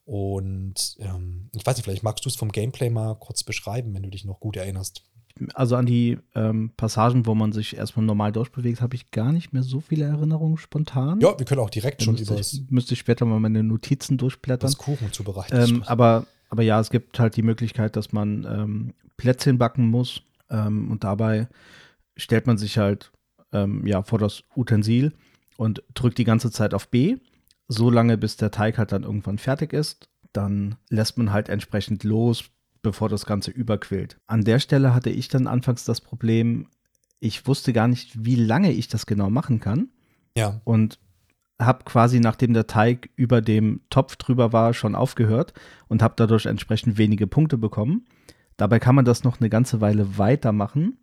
[0.06, 4.04] Und ähm, ich weiß nicht, vielleicht magst du es vom Gameplay mal kurz beschreiben, wenn
[4.04, 5.04] du dich noch gut erinnerst.
[5.56, 9.52] Also an die ähm, Passagen, wo man sich erstmal normal durchbewegt, habe ich gar nicht
[9.52, 11.22] mehr so viele Erinnerungen spontan.
[11.22, 12.62] Ja, wir können auch direkt schon über das.
[12.70, 14.70] Müsste ich später mal meine Notizen durchblättern.
[14.70, 15.58] Das Kuchen zubereiten.
[15.58, 20.22] Ähm, aber, aber ja, es gibt halt die Möglichkeit, dass man ähm, Plätzchen backen muss.
[20.50, 21.48] Ähm, und dabei
[22.16, 23.12] stellt man sich halt
[23.54, 25.14] ähm, ja, vor das Utensil
[25.58, 27.18] und drückt die ganze Zeit auf B,
[27.68, 30.10] so lange bis der Teig halt dann irgendwann fertig ist.
[30.32, 32.46] Dann lässt man halt entsprechend los,
[32.82, 34.20] bevor das Ganze überquillt.
[34.28, 36.68] An der Stelle hatte ich dann anfangs das Problem,
[37.20, 39.90] ich wusste gar nicht, wie lange ich das genau machen kann.
[40.36, 40.62] Ja.
[40.66, 41.00] Und
[41.62, 45.54] habe quasi, nachdem der Teig über dem Topf drüber war, schon aufgehört
[45.88, 48.06] und habe dadurch entsprechend wenige Punkte bekommen.
[48.58, 50.98] Dabei kann man das noch eine ganze Weile weitermachen.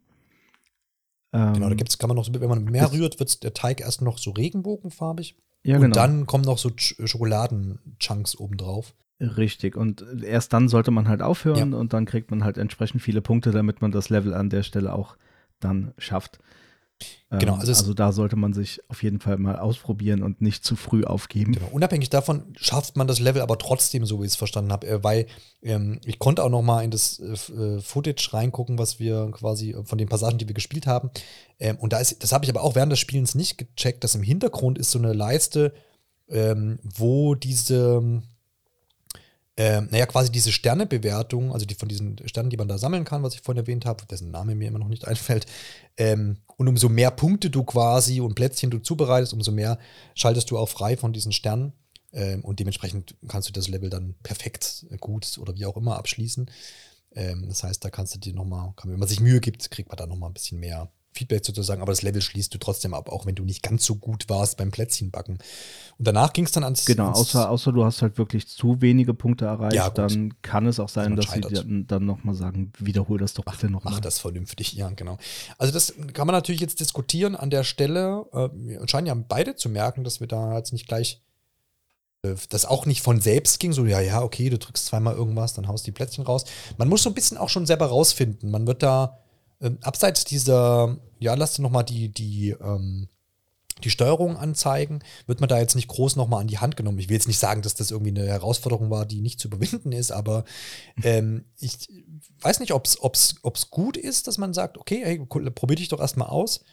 [1.33, 4.03] Ähm, genau, da gibt's, kann man noch, wenn man mehr rührt, wird der Teig erst
[4.03, 5.37] noch so regenbogenfarbig.
[5.62, 5.94] Ja, und genau.
[5.94, 8.94] dann kommen noch so Schokoladenchunks obendrauf.
[9.20, 11.79] Richtig, und erst dann sollte man halt aufhören ja.
[11.79, 14.94] und dann kriegt man halt entsprechend viele Punkte, damit man das Level an der Stelle
[14.94, 15.16] auch
[15.61, 16.38] dann schafft.
[17.31, 20.65] Genau, ähm, also, also, da sollte man sich auf jeden Fall mal ausprobieren und nicht
[20.65, 21.53] zu früh aufgeben.
[21.53, 21.69] Genau.
[21.71, 25.05] Unabhängig davon schafft man das Level aber trotzdem, so wie ich es verstanden habe, äh,
[25.05, 25.27] weil
[25.63, 29.77] ähm, ich konnte auch noch mal in das äh, äh, Footage reingucken, was wir quasi
[29.85, 31.11] von den Passagen, die wir gespielt haben.
[31.61, 34.17] Ähm, und da ist, das habe ich aber auch während des Spielens nicht gecheckt, dass
[34.17, 35.73] im Hintergrund ist so eine Leiste,
[36.29, 38.23] ähm, wo diese
[39.57, 43.23] ähm, naja, quasi diese Sternebewertung, also die von diesen Sternen, die man da sammeln kann,
[43.23, 45.47] was ich vorhin erwähnt habe, dessen Name mir immer noch nicht einfällt,
[45.97, 49.79] ähm, und umso mehr Punkte du quasi und Plätzchen du zubereitest, umso mehr
[50.15, 51.73] schaltest du auch frei von diesen Sternen.
[52.13, 55.97] Ähm, und dementsprechend kannst du das Level dann perfekt, äh, gut oder wie auch immer
[55.97, 56.51] abschließen.
[57.15, 59.97] Ähm, das heißt, da kannst du dir nochmal, wenn man sich Mühe gibt, kriegt man
[59.97, 63.27] da nochmal ein bisschen mehr Feedback sozusagen, aber das Level schließt du trotzdem ab, auch
[63.27, 65.38] wenn du nicht ganz so gut warst beim Plätzchenbacken.
[65.99, 66.85] Und danach ging es dann ans.
[66.85, 70.66] Genau, ans außer, außer du hast halt wirklich zu wenige Punkte erreicht, ja, dann kann
[70.66, 73.94] es auch sein, dass sie dann, dann nochmal sagen, wiederhol das doch bitte nochmal.
[73.94, 75.18] Mach das vernünftig, ja, genau.
[75.59, 78.27] Also das kann man natürlich jetzt diskutieren an der Stelle.
[78.33, 81.20] Äh, wir scheinen ja beide zu merken, dass wir da jetzt nicht gleich
[82.23, 85.55] äh, das auch nicht von selbst ging, so, ja, ja, okay, du drückst zweimal irgendwas,
[85.55, 86.44] dann haust die Plätzchen raus.
[86.79, 88.51] Man muss so ein bisschen auch schon selber rausfinden.
[88.51, 89.18] Man wird da
[89.61, 93.09] ähm, abseits dieser, ja, lass dir nochmal die, die, ähm,
[93.85, 96.99] die Steuerung anzeigen, wird man da jetzt nicht groß nochmal an die Hand genommen.
[96.99, 99.92] Ich will jetzt nicht sagen, dass das irgendwie eine Herausforderung war, die nicht zu überwinden
[99.92, 100.44] ist, aber
[101.03, 101.88] ähm, ich
[102.40, 106.29] weiß nicht, ob es gut ist, dass man sagt, okay, hey, probier dich doch erstmal
[106.29, 106.64] aus.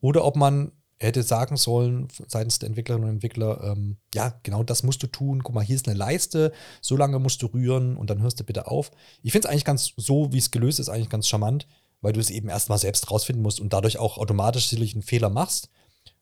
[0.00, 4.82] Oder ob man hätte sagen sollen, seitens der Entwicklerinnen und Entwickler, ähm, ja, genau das
[4.82, 5.42] musst du tun.
[5.42, 8.44] Guck mal, hier ist eine Leiste, so lange musst du rühren und dann hörst du
[8.44, 8.90] bitte auf.
[9.22, 11.66] Ich finde es eigentlich ganz so, wie es gelöst ist, eigentlich ganz charmant
[12.02, 15.30] weil du es eben erstmal selbst rausfinden musst und dadurch auch automatisch sicherlich einen Fehler
[15.30, 15.70] machst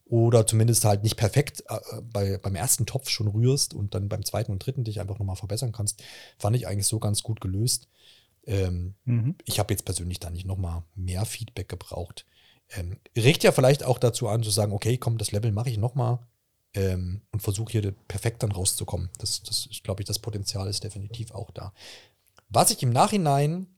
[0.04, 4.24] oder zumindest halt nicht perfekt äh, bei, beim ersten Topf schon rührst und dann beim
[4.24, 6.02] zweiten und dritten dich einfach nochmal verbessern kannst,
[6.38, 7.88] fand ich eigentlich so ganz gut gelöst.
[8.46, 9.36] Ähm, mhm.
[9.44, 12.26] Ich habe jetzt persönlich da nicht nochmal mehr Feedback gebraucht.
[12.70, 15.78] Ähm, regt ja vielleicht auch dazu an, zu sagen, okay, komm, das Level mache ich
[15.78, 16.18] nochmal
[16.74, 19.10] ähm, und versuche hier perfekt dann rauszukommen.
[19.18, 21.72] Das, das ist, glaube ich, das Potenzial ist definitiv auch da.
[22.48, 23.68] Was ich im Nachhinein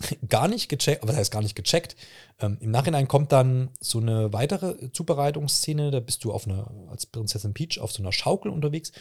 [0.28, 1.96] gar nicht gecheckt, was heißt gar nicht gecheckt?
[2.40, 7.06] Ähm, Im Nachhinein kommt dann so eine weitere Zubereitungsszene, da bist du auf einer, als
[7.06, 8.92] Prinzessin Peach auf so einer Schaukel unterwegs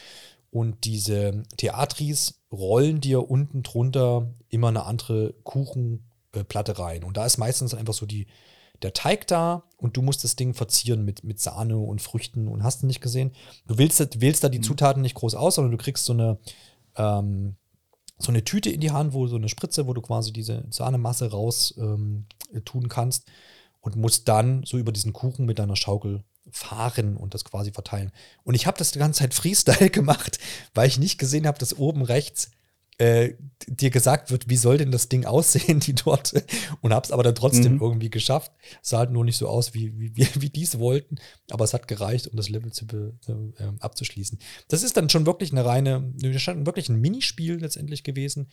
[0.49, 7.03] und diese Theatris rollen dir unten drunter immer eine andere Kuchenplatte rein.
[7.03, 8.27] Und da ist meistens einfach so die,
[8.81, 12.63] der Teig da und du musst das Ding verzieren mit, mit Sahne und Früchten und
[12.63, 13.33] hast du nicht gesehen.
[13.67, 14.63] Du wählst, wählst da die mhm.
[14.63, 16.37] Zutaten nicht groß aus, sondern du kriegst so eine
[16.95, 17.55] ähm,
[18.17, 21.31] so eine Tüte in die Hand, wo so eine Spritze, wo du quasi diese Sahnemasse
[21.31, 22.25] raus ähm,
[22.65, 23.25] tun kannst
[23.81, 28.11] und musst dann so über diesen Kuchen mit deiner Schaukel fahren und das quasi verteilen.
[28.43, 30.39] Und ich habe das die ganze Zeit Freestyle gemacht,
[30.73, 32.51] weil ich nicht gesehen habe, dass oben rechts
[32.97, 33.33] äh,
[33.67, 36.43] dir gesagt wird, wie soll denn das Ding aussehen, die Torte,
[36.81, 37.81] und hab's aber dann trotzdem mhm.
[37.81, 38.51] irgendwie geschafft.
[38.81, 41.17] Sah halt nur nicht so aus, wie, wie, wie, wie die es wollten,
[41.49, 44.39] aber es hat gereicht, um das Level zu äh, abzuschließen.
[44.67, 48.49] Das ist dann schon wirklich eine reine, wirklich ein Minispiel letztendlich gewesen.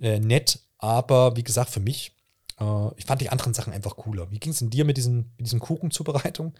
[0.00, 2.16] Äh, nett, aber wie gesagt, für mich,
[2.58, 4.30] äh, ich fand die anderen Sachen einfach cooler.
[4.30, 6.54] Wie ging es denn dir mit diesen, mit diesen Kuchenzubereitung?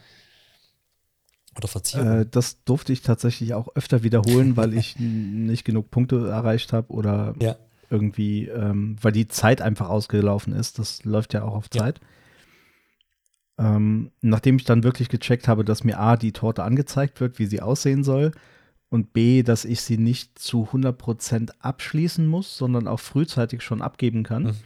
[1.56, 2.20] Oder Verzierung?
[2.20, 6.92] Äh, das durfte ich tatsächlich auch öfter wiederholen, weil ich nicht genug Punkte erreicht habe
[6.92, 7.56] oder ja.
[7.90, 10.78] irgendwie, ähm, weil die Zeit einfach ausgelaufen ist.
[10.78, 12.00] Das läuft ja auch auf Zeit.
[13.58, 13.76] Ja.
[13.76, 17.46] Ähm, nachdem ich dann wirklich gecheckt habe, dass mir A, die Torte angezeigt wird, wie
[17.46, 18.32] sie aussehen soll,
[18.94, 24.22] und B, dass ich sie nicht zu 100% abschließen muss, sondern auch frühzeitig schon abgeben
[24.22, 24.44] kann.
[24.44, 24.56] Mhm.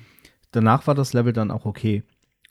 [0.50, 2.02] Danach war das Level dann auch okay.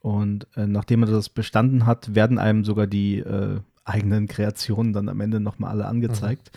[0.02, 5.10] Und äh, nachdem er das bestanden hat, werden einem sogar die äh, eigenen Kreationen dann
[5.10, 6.52] am Ende nochmal alle angezeigt.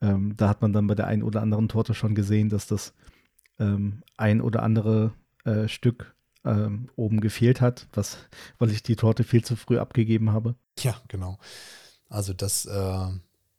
[0.00, 0.08] Mhm.
[0.08, 2.92] Ähm, da hat man dann bei der einen oder anderen Torte schon gesehen, dass das
[3.58, 5.12] ähm, ein oder andere
[5.44, 6.14] äh, Stück
[6.44, 8.18] ähm, oben gefehlt hat, was,
[8.58, 10.54] weil ich die Torte viel zu früh abgegeben habe.
[10.80, 11.38] Ja, genau.
[12.08, 13.08] Also das, äh,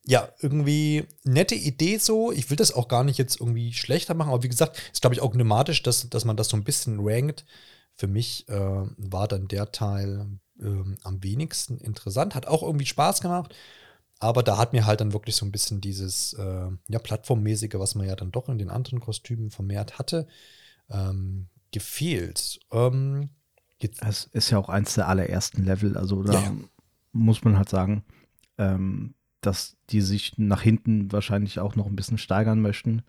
[0.06, 2.32] ja, irgendwie nette Idee so.
[2.32, 5.16] Ich will das auch gar nicht jetzt irgendwie schlechter machen, aber wie gesagt, ist glaube
[5.16, 7.46] ich auch pneumatisch, dass, dass man das so ein bisschen rankt.
[7.96, 12.36] Für mich äh, war dann der Teil ähm, am wenigsten interessant.
[12.36, 13.56] Hat auch irgendwie Spaß gemacht.
[14.20, 17.96] Aber da hat mir halt dann wirklich so ein bisschen dieses äh, ja, Plattformmäßige, was
[17.96, 20.28] man ja dann doch in den anderen Kostümen vermehrt hatte,
[20.90, 22.60] ähm, gefehlt.
[22.72, 23.30] Ähm,
[23.80, 26.52] es ist ja auch eins der allerersten Level, also da ja.
[27.12, 28.04] muss man halt sagen,
[28.58, 33.04] ähm, dass die sich nach hinten wahrscheinlich auch noch ein bisschen steigern möchten.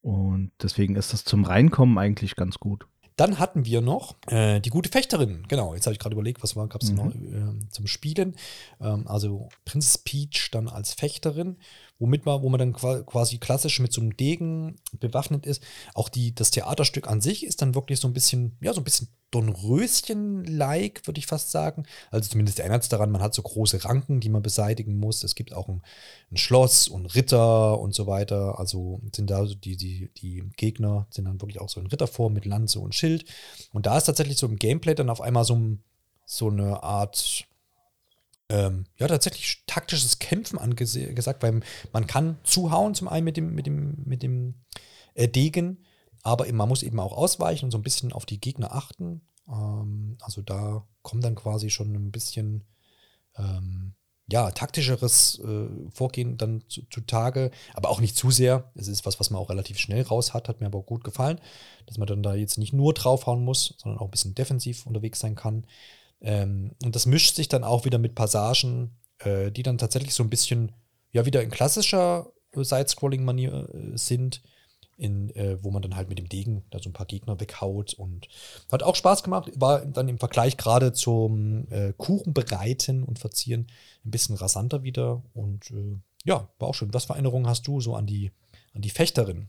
[0.00, 2.86] Und deswegen ist das zum Reinkommen eigentlich ganz gut.
[3.16, 5.44] Dann hatten wir noch äh, die gute Fechterin.
[5.48, 6.96] Genau, jetzt habe ich gerade überlegt, was gab es mhm.
[6.96, 8.34] noch äh, zum Spielen.
[8.80, 11.56] Ähm, also Prinzess Peach dann als Fechterin,
[12.04, 15.62] womit man, wo man dann quasi klassisch mit so einem Degen bewaffnet ist.
[15.94, 18.84] Auch die, das Theaterstück an sich ist dann wirklich so ein bisschen, ja, so ein
[18.84, 21.84] bisschen Dornröschen-like, würde ich fast sagen.
[22.10, 25.24] Also zumindest erinnert es daran, man hat so große Ranken, die man beseitigen muss.
[25.24, 25.80] Es gibt auch ein,
[26.30, 28.58] ein Schloss und Ritter und so weiter.
[28.58, 32.34] Also sind da so die, die, die Gegner sind dann wirklich auch so in Ritterform
[32.34, 33.24] mit Lanze und Schild.
[33.72, 35.58] Und da ist tatsächlich so im Gameplay dann auf einmal so,
[36.26, 37.46] so eine Art
[38.54, 41.60] ähm, ja, tatsächlich taktisches Kämpfen angesagt, weil
[41.92, 44.54] man kann zuhauen zum einen mit dem, mit dem, mit dem
[45.14, 45.84] äh, Degen
[46.24, 49.20] aber man muss eben auch ausweichen und so ein bisschen auf die Gegner achten.
[49.46, 52.64] Ähm, also da kommt dann quasi schon ein bisschen
[53.36, 53.94] ähm,
[54.26, 58.72] ja, taktischeres äh, Vorgehen dann zutage, zu aber auch nicht zu sehr.
[58.74, 61.04] Es ist was, was man auch relativ schnell raus hat, hat mir aber auch gut
[61.04, 61.38] gefallen,
[61.84, 65.20] dass man dann da jetzt nicht nur draufhauen muss, sondern auch ein bisschen defensiv unterwegs
[65.20, 65.66] sein kann.
[66.24, 70.24] Ähm, und das mischt sich dann auch wieder mit Passagen, äh, die dann tatsächlich so
[70.24, 70.72] ein bisschen,
[71.12, 74.42] ja, wieder in klassischer Side-Scrolling-Manier äh, sind
[74.96, 77.94] in, äh, wo man dann halt mit dem Degen da so ein paar Gegner weghaut
[77.94, 78.28] und
[78.70, 79.50] hat auch Spaß gemacht.
[79.56, 83.66] War dann im Vergleich gerade zum äh, Kuchen bereiten und verzieren
[84.04, 86.94] ein bisschen rasanter wieder und äh, ja, war auch schön.
[86.94, 88.30] Was für Erinnerungen hast du so an die,
[88.72, 89.48] an die Fechterin?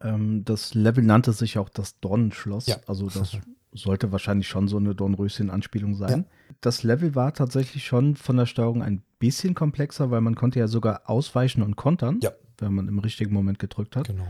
[0.00, 2.66] Ähm, das Level nannte sich auch das Dornenschloss.
[2.66, 2.80] Ja.
[2.86, 3.36] Also das
[3.72, 6.26] sollte wahrscheinlich schon so eine Dornröschen-Anspielung sein.
[6.48, 6.54] Ja.
[6.60, 10.66] Das Level war tatsächlich schon von der Steuerung ein bisschen komplexer, weil man konnte ja
[10.66, 12.32] sogar ausweichen und kontern, ja.
[12.58, 14.08] wenn man im richtigen Moment gedrückt hat.
[14.08, 14.26] Genau.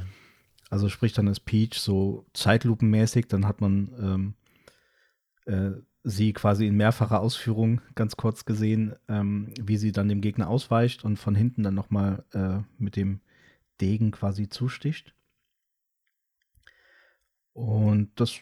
[0.69, 4.35] Also sprich, dann ist Peach so zeitlupenmäßig, dann hat man ähm,
[5.47, 10.49] äh, sie quasi in mehrfacher Ausführung ganz kurz gesehen, ähm, wie sie dann dem Gegner
[10.49, 13.21] ausweicht und von hinten dann nochmal äh, mit dem
[13.81, 15.15] Degen quasi zusticht.
[17.53, 18.41] Und das,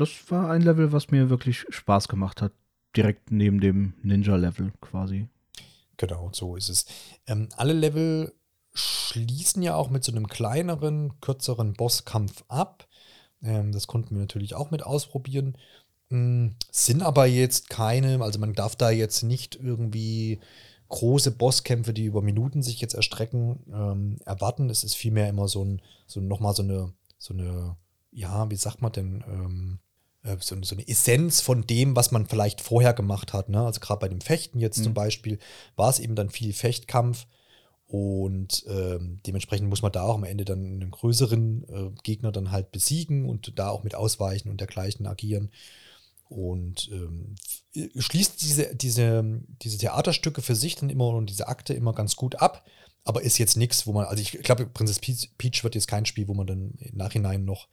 [0.00, 2.52] das war ein Level, was mir wirklich Spaß gemacht hat.
[2.96, 5.28] Direkt neben dem Ninja-Level quasi.
[5.96, 6.86] Genau, so ist es.
[7.26, 8.32] Ähm, alle Level
[8.72, 12.88] schließen ja auch mit so einem kleineren, kürzeren Bosskampf ab.
[13.42, 15.56] Ähm, das konnten wir natürlich auch mit ausprobieren.
[16.10, 20.40] Ähm, sind aber jetzt keine, also man darf da jetzt nicht irgendwie
[20.88, 24.70] große Bosskämpfe, die über Minuten sich jetzt erstrecken, ähm, erwarten.
[24.70, 27.76] Es ist vielmehr immer so ein, so nochmal so eine, so eine,
[28.10, 29.87] ja, wie sagt man denn, ähm, äh,
[30.40, 33.48] so, so, eine Essenz von dem, was man vielleicht vorher gemacht hat.
[33.48, 33.60] Ne?
[33.64, 34.84] Also gerade bei dem Fechten jetzt mhm.
[34.84, 35.38] zum Beispiel
[35.76, 37.26] war es eben dann viel Fechtkampf
[37.88, 42.50] und ähm, dementsprechend muss man da auch am Ende dann einen größeren äh, Gegner dann
[42.50, 45.50] halt besiegen und da auch mit ausweichen und dergleichen agieren.
[46.28, 47.36] Und ähm,
[47.96, 52.34] schließt diese, diese, diese Theaterstücke für sich dann immer und diese Akte immer ganz gut
[52.36, 52.66] ab,
[53.04, 56.28] aber ist jetzt nichts, wo man, also ich glaube, Prinzess Peach wird jetzt kein Spiel,
[56.28, 57.68] wo man dann im Nachhinein noch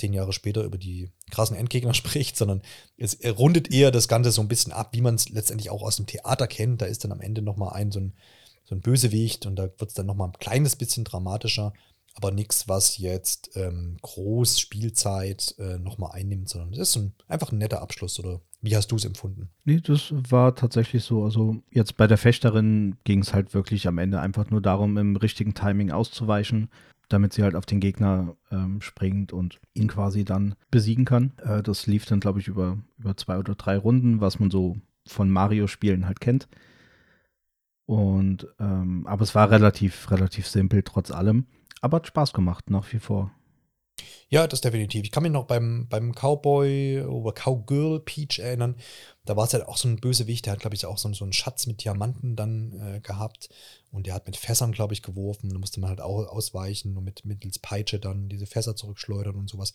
[0.00, 2.62] zehn Jahre später über die krassen Endgegner spricht, sondern
[2.96, 5.96] es rundet eher das Ganze so ein bisschen ab, wie man es letztendlich auch aus
[5.96, 6.82] dem Theater kennt.
[6.82, 8.14] Da ist dann am Ende nochmal ein so ein
[8.70, 11.72] so ein Bösewicht und da wird es dann nochmal ein kleines bisschen dramatischer.
[12.14, 17.52] aber nichts, was jetzt ähm, groß Spielzeit äh, nochmal einnimmt, sondern es ist ein, einfach
[17.52, 18.18] ein netter Abschluss.
[18.18, 19.48] Oder wie hast du es empfunden?
[19.64, 21.24] Nee, das war tatsächlich so.
[21.24, 25.16] Also jetzt bei der Fechterin ging es halt wirklich am Ende einfach nur darum, im
[25.16, 26.68] richtigen Timing auszuweichen,
[27.10, 31.32] damit sie halt auf den Gegner ähm, springt und ihn quasi dann besiegen kann.
[31.44, 34.76] Äh, das lief dann, glaube ich, über, über zwei oder drei Runden, was man so
[35.06, 36.48] von Mario-Spielen halt kennt.
[37.84, 41.46] Und ähm, aber es war relativ, relativ simpel trotz allem.
[41.80, 43.32] Aber hat Spaß gemacht, nach wie vor.
[44.32, 45.04] Ja, das definitiv.
[45.04, 48.76] Ich kann mich noch beim, beim Cowboy oder Cowgirl Peach erinnern.
[49.24, 51.24] Da war es halt auch so ein Bösewicht, der hat, glaube ich, auch so, so
[51.24, 53.48] einen Schatz mit Diamanten dann äh, gehabt.
[53.90, 55.50] Und der hat mit Fässern, glaube ich, geworfen.
[55.50, 59.50] Da musste man halt auch ausweichen und mit mittels Peitsche dann diese Fässer zurückschleudern und
[59.50, 59.72] sowas.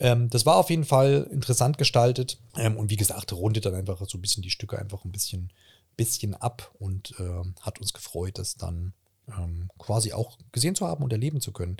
[0.00, 2.38] Ähm, das war auf jeden Fall interessant gestaltet.
[2.56, 5.52] Ähm, und wie gesagt, rundet dann einfach so ein bisschen die Stücke einfach ein bisschen
[5.96, 8.92] bisschen ab und äh, hat uns gefreut, das dann
[9.28, 11.76] ähm, quasi auch gesehen zu haben und erleben zu können.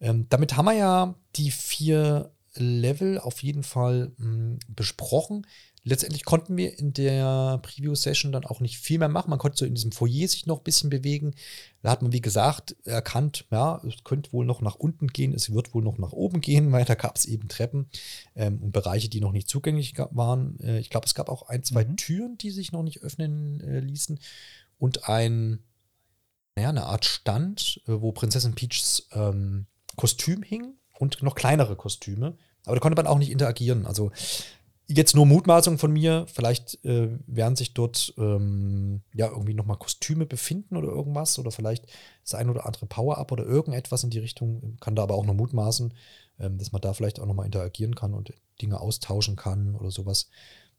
[0.00, 5.46] Ähm, damit haben wir ja die vier Level auf jeden Fall mh, hm, besprochen
[5.84, 9.30] letztendlich konnten wir in der Preview-Session dann auch nicht viel mehr machen.
[9.30, 11.34] Man konnte so in diesem Foyer sich noch ein bisschen bewegen.
[11.82, 15.52] Da hat man, wie gesagt, erkannt, ja, es könnte wohl noch nach unten gehen, es
[15.52, 17.88] wird wohl noch nach oben gehen, weil da gab es eben Treppen
[18.34, 20.58] ähm, und Bereiche, die noch nicht zugänglich waren.
[20.60, 21.96] Äh, ich glaube, es gab auch ein, zwei mhm.
[21.96, 24.18] Türen, die sich noch nicht öffnen äh, ließen
[24.78, 25.60] und ein,
[26.56, 32.36] naja, eine Art Stand, äh, wo Prinzessin Peachs ähm, Kostüm hing und noch kleinere Kostüme.
[32.64, 33.86] Aber da konnte man auch nicht interagieren.
[33.86, 34.10] Also
[34.86, 36.26] Jetzt nur Mutmaßung von mir.
[36.28, 41.38] Vielleicht äh, werden sich dort ähm, ja irgendwie nochmal Kostüme befinden oder irgendwas.
[41.38, 41.86] Oder vielleicht
[42.22, 44.76] das ein oder andere Power-Up oder irgendetwas in die Richtung.
[44.80, 45.94] Kann da aber auch noch mutmaßen,
[46.38, 50.28] ähm, dass man da vielleicht auch nochmal interagieren kann und Dinge austauschen kann oder sowas.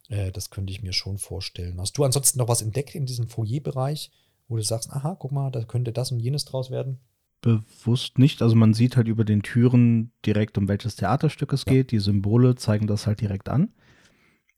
[0.09, 1.81] Äh, das könnte ich mir schon vorstellen.
[1.81, 4.11] Hast du ansonsten noch was entdeckt in diesem Foyer-Bereich,
[4.47, 6.99] wo du sagst, aha, guck mal, da könnte das und jenes draus werden?
[7.45, 8.41] bewusst nicht.
[8.41, 11.73] Also man sieht halt über den Türen direkt, um welches Theaterstück es ja.
[11.73, 11.91] geht.
[11.91, 13.69] Die Symbole zeigen das halt direkt an.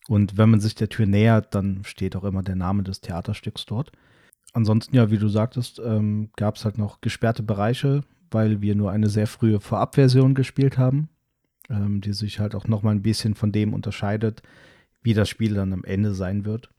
[0.07, 3.65] Und wenn man sich der Tür nähert, dann steht auch immer der Name des Theaterstücks
[3.65, 3.91] dort.
[4.53, 8.91] Ansonsten, ja, wie du sagtest, ähm, gab es halt noch gesperrte Bereiche, weil wir nur
[8.91, 11.09] eine sehr frühe Vorabversion gespielt haben,
[11.69, 14.43] ähm, die sich halt auch noch mal ein bisschen von dem unterscheidet,
[15.01, 16.69] wie das Spiel dann am Ende sein wird.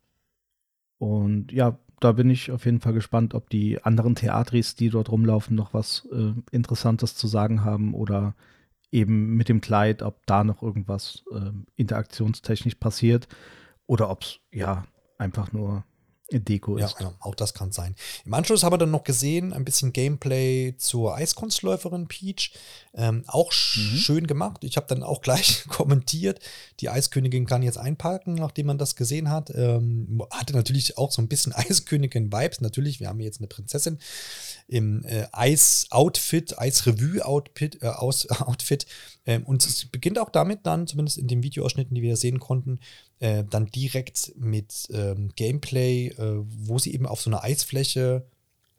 [0.96, 5.10] Und ja, da bin ich auf jeden Fall gespannt, ob die anderen Theatris, die dort
[5.10, 8.34] rumlaufen, noch was äh, Interessantes zu sagen haben oder
[8.90, 13.28] eben mit dem Kleid, ob da noch irgendwas äh, interaktionstechnisch passiert
[13.86, 14.84] oder ob es ja
[15.18, 15.84] einfach nur
[16.30, 16.96] Deko ist.
[17.00, 17.94] Ja, ja, auch das kann sein.
[18.24, 22.52] Im Anschluss haben wir dann noch gesehen, ein bisschen Gameplay zur Eiskunstläuferin Peach.
[22.94, 23.96] Ähm, auch mhm.
[23.96, 24.62] schön gemacht.
[24.64, 26.40] Ich habe dann auch gleich kommentiert,
[26.80, 29.50] die Eiskönigin kann jetzt einparken, nachdem man das gesehen hat.
[29.54, 32.60] Ähm, hatte natürlich auch so ein bisschen Eiskönigin-Vibes.
[32.60, 33.98] Natürlich, wir haben jetzt eine Prinzessin
[34.66, 37.82] im äh, Eis-Outfit, Eis-Revue-Outfit.
[37.82, 38.86] Äh, Outfit.
[39.28, 42.80] Ähm, und es beginnt auch damit dann, zumindest in den Videoausschnitten, die wir sehen konnten,
[43.20, 48.26] äh, dann direkt mit ähm, Gameplay, äh, wo sie eben auf so einer Eisfläche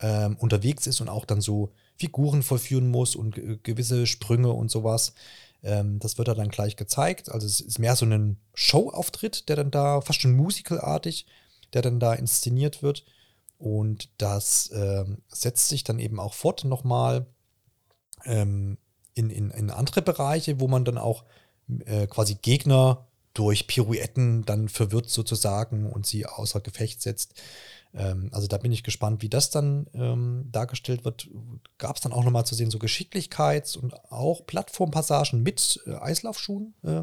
[0.00, 5.14] ähm, unterwegs ist und auch dann so Figuren vollführen muss und gewisse Sprünge und sowas.
[5.62, 7.30] Ähm, das wird dann gleich gezeigt.
[7.30, 11.26] Also es ist mehr so ein Showauftritt, der dann da, fast schon musicalartig,
[11.74, 13.04] der dann da inszeniert wird.
[13.56, 17.26] Und das ähm, setzt sich dann eben auch fort nochmal
[18.24, 18.78] ähm,
[19.14, 21.24] in, in, in andere Bereiche, wo man dann auch
[21.86, 27.34] äh, quasi Gegner durch Pirouetten dann verwirrt sozusagen und sie außer Gefecht setzt.
[27.94, 31.28] Ähm, also da bin ich gespannt, wie das dann ähm, dargestellt wird.
[31.78, 36.74] Gab es dann auch nochmal zu sehen, so Geschicklichkeits- und auch Plattformpassagen mit äh, Eislaufschuhen.
[36.82, 37.02] Äh,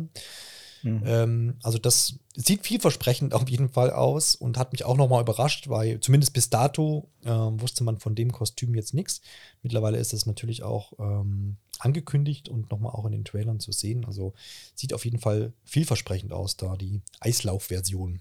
[0.95, 1.03] mhm.
[1.05, 5.69] ähm, also das sieht vielversprechend auf jeden Fall aus und hat mich auch nochmal überrascht,
[5.69, 9.21] weil zumindest bis dato äh, wusste man von dem Kostüm jetzt nichts.
[9.63, 14.05] Mittlerweile ist es natürlich auch ähm, angekündigt und nochmal auch in den Trailern zu sehen.
[14.05, 14.33] Also
[14.75, 18.19] sieht auf jeden Fall vielversprechend aus, da die Eislauf-Version.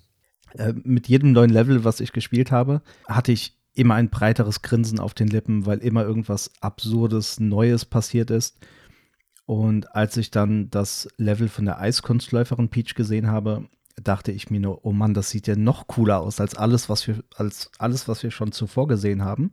[0.55, 4.99] Äh, mit jedem neuen Level, was ich gespielt habe, hatte ich immer ein breiteres Grinsen
[4.99, 8.59] auf den Lippen, weil immer irgendwas Absurdes, Neues passiert ist.
[9.47, 13.69] Und als ich dann das Level von der Eiskunstläuferin Peach gesehen habe,
[14.03, 17.07] dachte ich mir nur, oh Mann, das sieht ja noch cooler aus als alles, was
[17.07, 19.53] wir, als alles, was wir schon zuvor gesehen haben.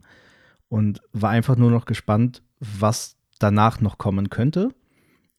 [0.68, 4.74] Und war einfach nur noch gespannt, was danach noch kommen könnte.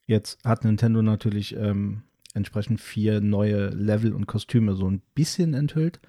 [0.06, 6.00] Jetzt hat Nintendo natürlich ähm, entsprechend vier neue Level und Kostüme so ein bisschen enthüllt.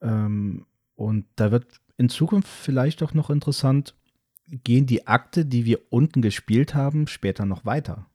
[0.00, 1.66] Ähm, und da wird
[1.98, 3.94] in Zukunft vielleicht auch noch interessant,
[4.48, 8.06] gehen die Akte, die wir unten gespielt haben, später noch weiter?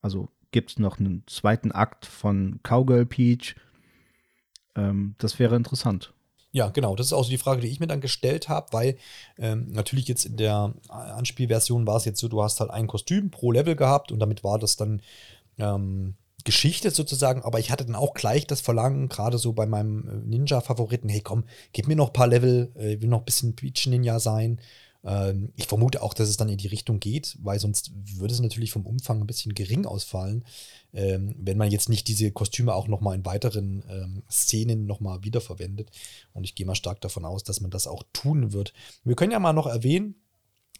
[0.00, 3.56] Also gibt es noch einen zweiten Akt von Cowgirl Peach?
[4.76, 6.12] Ähm, das wäre interessant.
[6.50, 6.96] Ja, genau.
[6.96, 8.96] Das ist auch so die Frage, die ich mir dann gestellt habe, weil
[9.38, 13.30] ähm, natürlich jetzt in der Anspielversion war es jetzt so, du hast halt ein Kostüm
[13.30, 15.02] pro Level gehabt und damit war das dann
[15.58, 16.14] ähm,
[16.44, 20.28] Geschichte sozusagen, aber ich hatte dann auch gleich das Verlangen, gerade so bei meinem äh,
[20.28, 23.54] Ninja-Favoriten, hey komm, gib mir noch ein paar Level, äh, ich will noch ein bisschen
[23.54, 24.60] Peach-Ninja sein.
[25.04, 28.40] Ähm, ich vermute auch, dass es dann in die Richtung geht, weil sonst würde es
[28.40, 30.44] natürlich vom Umfang ein bisschen gering ausfallen,
[30.92, 35.90] ähm, wenn man jetzt nicht diese Kostüme auch nochmal in weiteren ähm, Szenen nochmal wiederverwendet.
[36.32, 38.72] Und ich gehe mal stark davon aus, dass man das auch tun wird.
[39.04, 40.16] Wir können ja mal noch erwähnen,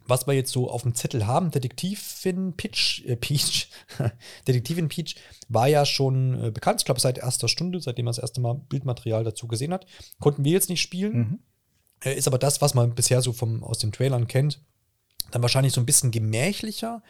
[0.09, 3.69] was wir jetzt so auf dem Zettel haben, Detektivin Peach, äh, Peach,
[4.49, 5.17] Detektivin Peach
[5.49, 8.55] war ja schon äh, bekannt, ich glaube seit erster Stunde, seitdem man das erste Mal
[8.55, 9.87] Bildmaterial dazu gesehen hat.
[10.19, 11.17] Konnten wir jetzt nicht spielen.
[11.17, 11.39] Mhm.
[12.05, 14.61] Äh, ist aber das, was man bisher so vom, aus den Trailern kennt,
[15.31, 17.03] dann wahrscheinlich so ein bisschen gemächlicher.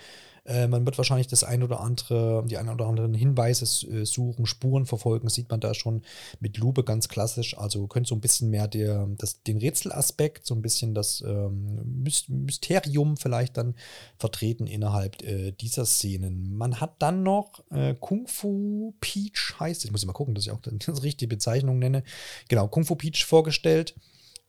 [0.48, 4.46] Äh, man wird wahrscheinlich das ein oder andere, die ein oder anderen Hinweise äh, suchen,
[4.46, 6.02] Spuren verfolgen, sieht man da schon
[6.40, 7.56] mit Lupe ganz klassisch.
[7.58, 12.02] Also könnte so ein bisschen mehr der, das, den Rätselaspekt, so ein bisschen das ähm,
[12.28, 13.74] Mysterium vielleicht dann
[14.18, 16.56] vertreten innerhalb äh, dieser Szenen.
[16.56, 20.50] Man hat dann noch äh, Kung Fu Peach heißt, ich muss mal gucken, dass ich
[20.50, 22.02] auch die richtige Bezeichnung nenne.
[22.48, 23.94] Genau, Kung Fu Peach vorgestellt.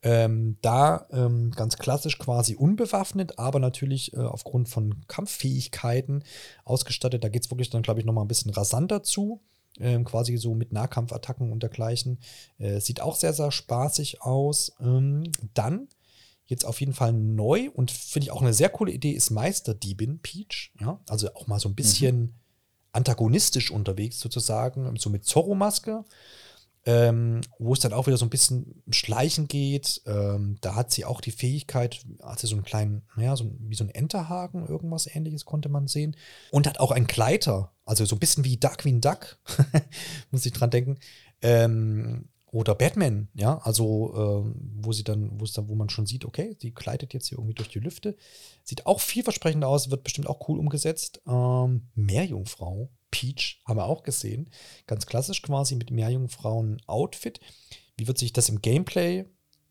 [0.02, 6.24] Ähm, da ähm, ganz klassisch quasi unbewaffnet, aber natürlich äh, aufgrund von Kampffähigkeiten
[6.64, 7.24] ausgestattet.
[7.24, 9.42] Da geht es wirklich dann, glaube ich, nochmal ein bisschen rasanter zu.
[9.78, 12.20] Ähm, quasi so mit Nahkampfattacken und dergleichen.
[12.58, 14.74] Äh, sieht auch sehr, sehr spaßig aus.
[14.80, 15.24] Ähm,
[15.54, 15.88] dann
[16.50, 20.20] jetzt auf jeden Fall neu und finde ich auch eine sehr coole Idee ist Meisterdiebin
[20.20, 20.72] Peach.
[20.80, 21.00] Ja?
[21.08, 22.34] Also auch mal so ein bisschen mhm.
[22.94, 26.04] antagonistisch unterwegs sozusagen, so mit Zorro-Maske
[26.86, 30.02] ähm, wo es dann auch wieder so ein bisschen Schleichen geht.
[30.06, 33.76] Ähm, da hat sie auch die Fähigkeit, hat sie so einen kleinen, naja, so wie
[33.76, 36.16] so ein Enterhaken, irgendwas ähnliches konnte man sehen.
[36.52, 39.40] Und hat auch einen Gleiter, also so ein bisschen wie Darkwing Duck,
[40.32, 40.98] muss ich dran denken.
[41.42, 46.06] Ähm, oder Batman, ja, also äh, wo sie dann, wo es dann, wo man schon
[46.06, 48.16] sieht, okay, sie gleitet jetzt hier irgendwie durch die Lüfte.
[48.64, 51.22] Sieht auch vielversprechend aus, wird bestimmt auch cool umgesetzt.
[51.28, 54.50] Ähm, Meerjungfrau, Peach, haben wir auch gesehen.
[54.88, 57.40] Ganz klassisch quasi mit Meerjungfrauen-Outfit.
[57.98, 59.26] Wie wird sich das im Gameplay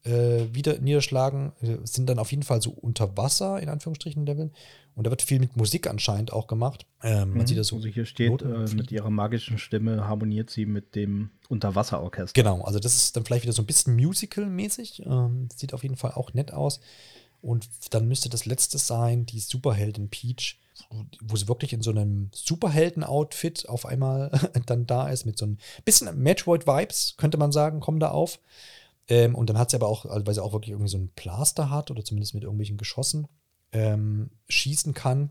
[0.09, 1.53] äh, wieder niederschlagen?
[1.61, 4.53] Äh, sind dann auf jeden Fall so unter Wasser, in Anführungsstrichen, Leveln.
[4.95, 6.85] Und da wird viel mit Musik anscheinend auch gemacht.
[7.03, 7.77] Ähm, man mhm, sieht das so.
[7.77, 12.33] Also hier steht, äh, mit ihrer magischen Stimme harmoniert sie mit dem Unterwasserorchester.
[12.41, 15.05] Genau, also das ist dann vielleicht wieder so ein bisschen musical-mäßig.
[15.07, 16.81] Ähm, sieht auf jeden Fall auch nett aus.
[17.41, 20.59] Und dann müsste das letzte sein, die Superheldin Peach,
[21.21, 24.31] wo sie wirklich in so einem Superhelden-Outfit auf einmal
[24.67, 28.41] dann da ist, mit so ein bisschen Metroid-Vibes, könnte man sagen, kommen da auf.
[29.09, 31.71] Ähm, und dann hat sie aber auch, weil sie auch wirklich irgendwie so einen Plaster
[31.71, 33.27] hat oder zumindest mit irgendwelchen Geschossen
[33.73, 35.31] ähm, schießen kann.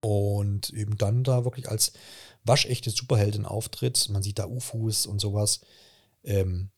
[0.00, 1.92] Und eben dann da wirklich als
[2.44, 4.08] waschechte Superheldin auftritt.
[4.10, 5.60] Man sieht da UFOs und sowas.
[6.22, 6.70] Ähm,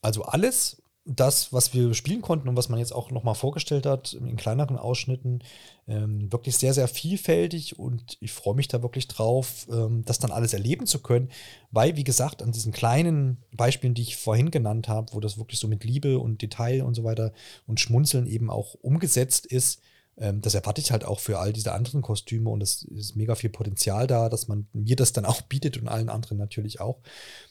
[0.00, 4.12] also alles, das, was wir spielen konnten und was man jetzt auch nochmal vorgestellt hat,
[4.12, 5.42] in kleineren Ausschnitten,
[5.86, 10.30] ähm, wirklich sehr, sehr vielfältig und ich freue mich da wirklich drauf, ähm, das dann
[10.30, 11.30] alles erleben zu können,
[11.70, 15.58] weil, wie gesagt, an diesen kleinen Beispielen, die ich vorhin genannt habe, wo das wirklich
[15.58, 17.32] so mit Liebe und Detail und so weiter
[17.66, 19.80] und Schmunzeln eben auch umgesetzt ist,
[20.18, 23.34] ähm, das erwarte ich halt auch für all diese anderen Kostüme und es ist mega
[23.34, 27.00] viel Potenzial da, dass man mir das dann auch bietet und allen anderen natürlich auch.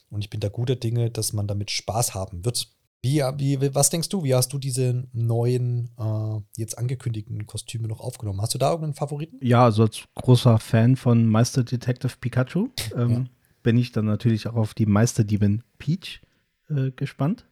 [0.09, 2.76] Und ich bin da guter Dinge, dass man damit Spaß haben wird.
[3.07, 3.21] Wie,
[3.61, 8.41] wie, was denkst du, wie hast du diese neuen, äh, jetzt angekündigten Kostüme noch aufgenommen?
[8.41, 9.37] Hast du da irgendeinen Favoriten?
[9.41, 13.25] Ja, also als großer Fan von Meister Detective Pikachu ähm, ja.
[13.63, 16.21] bin ich dann natürlich auch auf die Meisterdiebin Peach
[16.69, 17.45] äh, gespannt.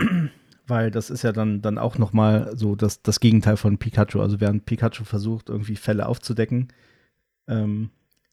[0.66, 4.20] Weil das ist ja dann, dann auch noch mal so das, das Gegenteil von Pikachu.
[4.20, 6.72] Also während Pikachu versucht, irgendwie Fälle aufzudecken,
[7.46, 7.90] ähm,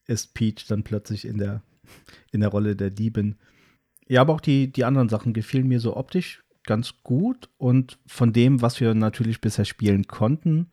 [0.08, 1.62] ist Peach dann plötzlich in der,
[2.32, 3.36] in der Rolle der Diebin.
[4.08, 7.50] Ja, aber auch die, die anderen Sachen gefielen mir so optisch ganz gut.
[7.58, 10.70] Und von dem, was wir natürlich bisher spielen konnten,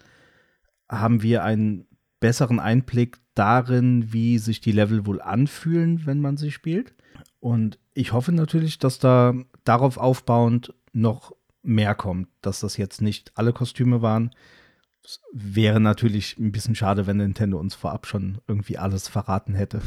[0.88, 1.86] haben wir einen
[2.20, 6.95] besseren Einblick darin, wie sich die Level wohl anfühlen, wenn man sie spielt.
[7.40, 9.34] Und ich hoffe natürlich, dass da
[9.64, 14.30] darauf aufbauend noch mehr kommt, dass das jetzt nicht alle Kostüme waren.
[15.05, 19.82] Es wäre natürlich ein bisschen schade, wenn Nintendo uns vorab schon irgendwie alles verraten hätte.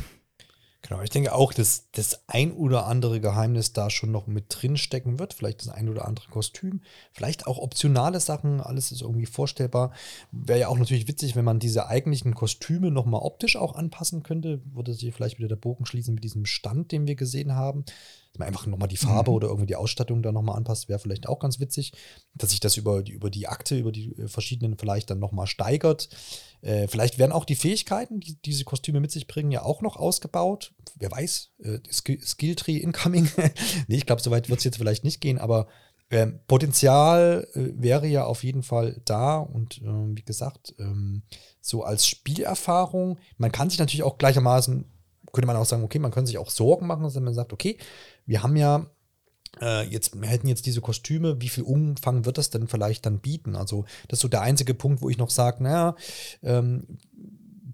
[0.87, 4.77] Genau, ich denke auch, dass das ein oder andere Geheimnis da schon noch mit drin
[4.77, 5.33] stecken wird.
[5.33, 6.81] Vielleicht das ein oder andere Kostüm,
[7.11, 9.93] vielleicht auch optionale Sachen, alles ist irgendwie vorstellbar.
[10.31, 14.61] Wäre ja auch natürlich witzig, wenn man diese eigentlichen Kostüme nochmal optisch auch anpassen könnte.
[14.75, 17.85] Würde sich vielleicht wieder der Bogen schließen mit diesem Stand, den wir gesehen haben
[18.35, 19.37] dass man einfach nochmal die Farbe mhm.
[19.37, 21.93] oder irgendwie die Ausstattung da nochmal anpasst, wäre vielleicht auch ganz witzig,
[22.33, 25.47] dass sich das über die, über die Akte, über die äh, verschiedenen vielleicht dann nochmal
[25.47, 26.09] steigert.
[26.65, 29.97] Äh, vielleicht werden auch die Fähigkeiten, die diese Kostüme mit sich bringen, ja auch noch
[29.97, 30.73] ausgebaut.
[30.95, 33.29] Wer weiß, äh, Skill, Skilltree incoming.
[33.87, 35.67] nee, ich glaube, so weit wird es jetzt vielleicht nicht gehen, aber
[36.11, 41.23] Ähm, Potenzial äh, wäre ja auf jeden Fall da und äh, wie gesagt, ähm,
[41.61, 44.85] so als Spielerfahrung, man kann sich natürlich auch gleichermaßen,
[45.33, 47.79] könnte man auch sagen, okay, man könnte sich auch Sorgen machen, dass man sagt, okay,
[48.27, 48.85] wir haben ja
[49.61, 53.55] jetzt, wir hätten jetzt diese Kostüme, wie viel Umfang wird das denn vielleicht dann bieten?
[53.55, 55.95] Also, das ist so der einzige Punkt, wo ich noch sage, naja,
[56.43, 56.85] ähm,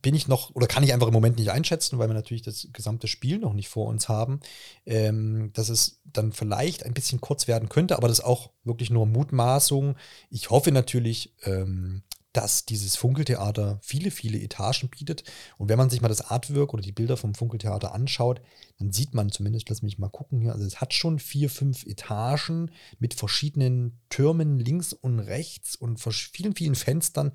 [0.01, 2.67] bin ich noch oder kann ich einfach im Moment nicht einschätzen, weil wir natürlich das
[2.73, 4.39] gesamte Spiel noch nicht vor uns haben,
[4.85, 8.89] ähm, dass es dann vielleicht ein bisschen kurz werden könnte, aber das ist auch wirklich
[8.89, 9.95] nur Mutmaßung.
[10.29, 12.03] Ich hoffe natürlich, ähm,
[12.33, 15.23] dass dieses Funkeltheater viele, viele Etagen bietet.
[15.57, 18.41] Und wenn man sich mal das Artwork oder die Bilder vom Funkeltheater anschaut,
[18.79, 21.85] dann sieht man zumindest, lass mich mal gucken hier, also es hat schon vier, fünf
[21.85, 27.33] Etagen mit verschiedenen Türmen links und rechts und vielen, vielen Fenstern.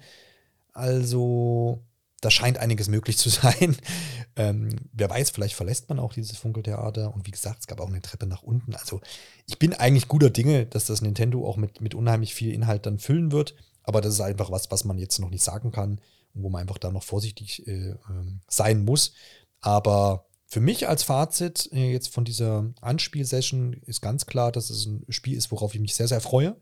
[0.73, 1.85] Also
[2.21, 3.77] da scheint einiges möglich zu sein.
[4.37, 7.15] Ähm, wer weiß, vielleicht verlässt man auch dieses Funkeltheater.
[7.15, 8.75] Und wie gesagt, es gab auch eine Treppe nach unten.
[8.75, 9.01] Also
[9.47, 12.99] ich bin eigentlich guter Dinge, dass das Nintendo auch mit, mit unheimlich viel Inhalt dann
[12.99, 13.55] füllen wird.
[13.87, 16.01] Aber das ist einfach was, was man jetzt noch nicht sagen kann
[16.35, 17.97] und wo man einfach da noch vorsichtig äh, äh,
[18.49, 19.13] sein muss.
[19.61, 24.87] Aber für mich als Fazit äh, jetzt von dieser Anspielsession ist ganz klar, dass es
[24.87, 26.57] ein Spiel ist, worauf ich mich sehr, sehr freue,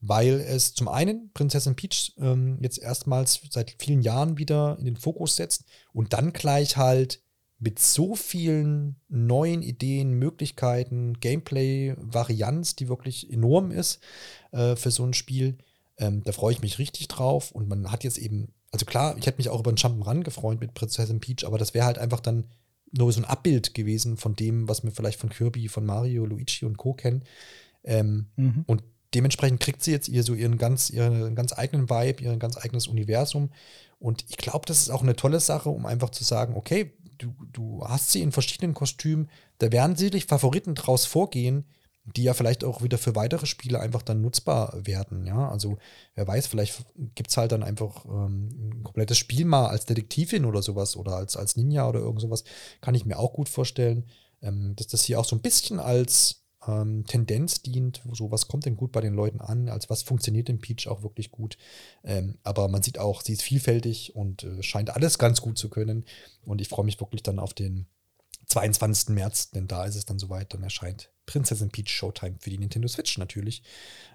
[0.00, 4.96] weil es zum einen Prinzessin Peach ähm, jetzt erstmals seit vielen Jahren wieder in den
[4.96, 7.20] Fokus setzt und dann gleich halt
[7.58, 14.00] mit so vielen neuen Ideen, Möglichkeiten, Gameplay-Varianz, die wirklich enorm ist
[14.52, 15.56] äh, für so ein Spiel,
[15.98, 17.52] ähm, da freue ich mich richtig drauf.
[17.52, 20.60] Und man hat jetzt eben, also klar, ich hätte mich auch über einen Jump'n'Run gefreut
[20.60, 22.44] mit Prinzessin Peach, aber das wäre halt einfach dann
[22.92, 26.64] nur so ein Abbild gewesen von dem, was wir vielleicht von Kirby, von Mario, Luigi
[26.64, 26.94] und Co.
[26.94, 27.24] kennen.
[27.84, 28.64] Ähm, mhm.
[28.66, 28.82] Und
[29.14, 32.86] dementsprechend kriegt sie jetzt ihr so ihren ganz, ihren ganz eigenen Vibe, ihr ganz eigenes
[32.86, 33.50] Universum.
[33.98, 37.34] Und ich glaube, das ist auch eine tolle Sache, um einfach zu sagen, okay, du,
[37.52, 41.64] du hast sie in verschiedenen Kostümen, da werden sicherlich Favoriten draus vorgehen,
[42.14, 45.26] die ja vielleicht auch wieder für weitere Spiele einfach dann nutzbar werden.
[45.26, 45.78] Ja, also
[46.14, 46.84] wer weiß, vielleicht
[47.14, 51.16] gibt es halt dann einfach ähm, ein komplettes Spiel mal als Detektivin oder sowas oder
[51.16, 52.44] als, als Ninja oder irgend sowas.
[52.80, 54.04] Kann ich mir auch gut vorstellen,
[54.40, 58.66] ähm, dass das hier auch so ein bisschen als ähm, Tendenz dient, so was kommt
[58.66, 61.58] denn gut bei den Leuten an, als was funktioniert in Peach auch wirklich gut.
[62.04, 65.68] Ähm, aber man sieht auch, sie ist vielfältig und äh, scheint alles ganz gut zu
[65.68, 66.04] können.
[66.44, 67.86] Und ich freue mich wirklich dann auf den
[68.46, 69.14] 22.
[69.14, 72.88] März, denn da ist es dann soweit, dann erscheint Prinzessin Peach Showtime für die Nintendo
[72.88, 73.62] Switch natürlich.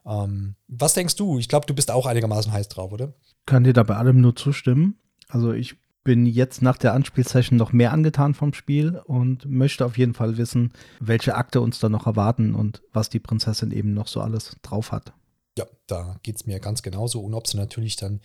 [0.06, 1.38] Ähm, was denkst du?
[1.38, 3.14] Ich glaube, du bist auch einigermaßen heiß drauf, oder?
[3.46, 4.98] Kann dir da bei allem nur zustimmen.
[5.28, 9.98] Also ich bin jetzt nach der Anspielsession noch mehr angetan vom Spiel und möchte auf
[9.98, 14.08] jeden Fall wissen, welche Akte uns da noch erwarten und was die Prinzessin eben noch
[14.08, 15.14] so alles drauf hat.
[15.62, 17.22] Ja, da geht es mir ganz genauso.
[17.22, 18.22] Und ob sie natürlich dann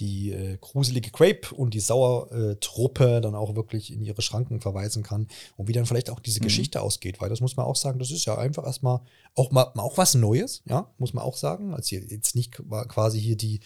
[0.00, 5.28] die äh, gruselige Grape und die Sauertruppe dann auch wirklich in ihre Schranken verweisen kann
[5.56, 6.44] und wie dann vielleicht auch diese mhm.
[6.44, 9.00] Geschichte ausgeht, weil das muss man auch sagen, das ist ja einfach erstmal
[9.36, 11.74] auch mal auch was Neues, ja, muss man auch sagen.
[11.74, 13.60] Also jetzt nicht quasi hier die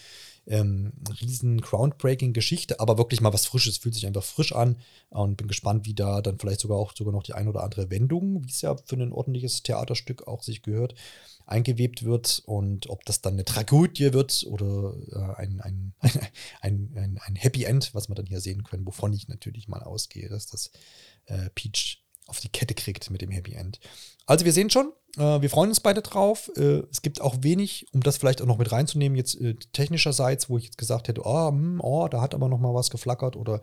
[0.47, 4.77] ähm, riesen groundbreaking Geschichte, aber wirklich mal was Frisches, fühlt sich einfach frisch an
[5.09, 7.89] und bin gespannt, wie da dann vielleicht sogar auch sogar noch die ein oder andere
[7.89, 10.95] Wendung, wie es ja für ein ordentliches Theaterstück auch sich gehört,
[11.47, 15.95] eingewebt wird und ob das dann eine Tragödie wird oder äh, ein, ein,
[16.61, 19.83] ein, ein, ein Happy End, was wir dann hier sehen können, wovon ich natürlich mal
[19.83, 20.71] ausgehe, dass das
[21.27, 23.81] äh, Peach auf die Kette kriegt mit dem Happy End.
[24.27, 26.51] Also wir sehen schon, äh, wir freuen uns beide drauf.
[26.57, 30.49] Äh, es gibt auch wenig, um das vielleicht auch noch mit reinzunehmen, jetzt äh, technischerseits,
[30.49, 33.37] wo ich jetzt gesagt hätte, oh, hm, oh, da hat aber noch mal was geflackert
[33.37, 33.61] oder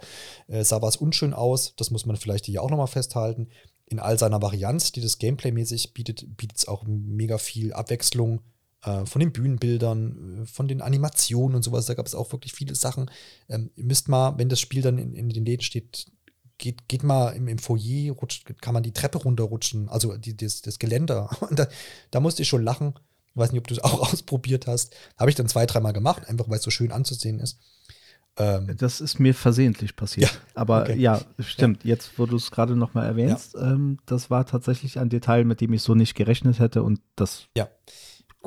[0.48, 1.76] äh, sah was unschön aus.
[1.76, 3.50] Das muss man vielleicht hier auch noch mal festhalten
[3.92, 8.42] in all seiner Varianz, die das Gameplay-mäßig bietet, bietet es auch mega viel Abwechslung
[8.84, 11.88] äh, von den Bühnenbildern, äh, von den Animationen und sowas.
[11.88, 13.12] Da gab es auch wirklich viele Sachen.
[13.50, 16.06] Ähm, ihr müsst mal, wenn das Spiel dann in, in den Läden steht,
[16.58, 20.62] geht, geht mal im, im Foyer, rutscht, kann man die Treppe runterrutschen, also die, das,
[20.62, 21.30] das Geländer.
[21.52, 21.68] Da,
[22.12, 22.94] da musste ich schon lachen.
[23.34, 24.96] Ich weiß nicht, ob du es auch ausprobiert hast.
[25.18, 27.60] Habe ich dann zwei, dreimal gemacht, einfach weil es so schön anzusehen ist.
[28.38, 30.32] Ähm, das ist mir versehentlich passiert.
[30.32, 30.98] Ja, Aber okay.
[30.98, 31.84] ja, stimmt.
[31.84, 31.90] Ja.
[31.90, 33.74] Jetzt, wo du es gerade noch mal erwähnst, ja.
[33.74, 37.48] ähm, das war tatsächlich ein Detail, mit dem ich so nicht gerechnet hätte und das
[37.58, 37.68] ja.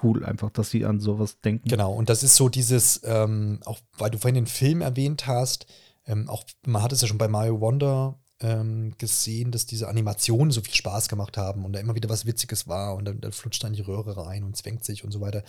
[0.02, 1.68] cool einfach, dass sie an sowas denken.
[1.68, 5.66] Genau, und das ist so dieses, ähm, auch weil du vorhin den Film erwähnt hast,
[6.06, 10.50] ähm, auch man hat es ja schon bei Mario Wonder ähm, gesehen, dass diese Animationen
[10.50, 13.32] so viel Spaß gemacht haben und da immer wieder was Witziges war und dann, dann
[13.32, 15.42] flutscht dann die Röhre rein und zwängt sich und so weiter.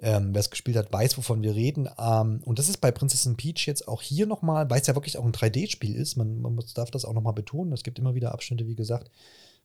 [0.00, 1.88] Ähm, Wer es gespielt hat, weiß, wovon wir reden.
[1.98, 5.18] Ähm, und das ist bei Prinzessin Peach jetzt auch hier nochmal, weil es ja wirklich
[5.18, 6.16] auch ein 3D-Spiel ist.
[6.16, 7.72] Man, man muss, darf das auch nochmal betonen.
[7.72, 9.10] Es gibt immer wieder Abschnitte, wie gesagt,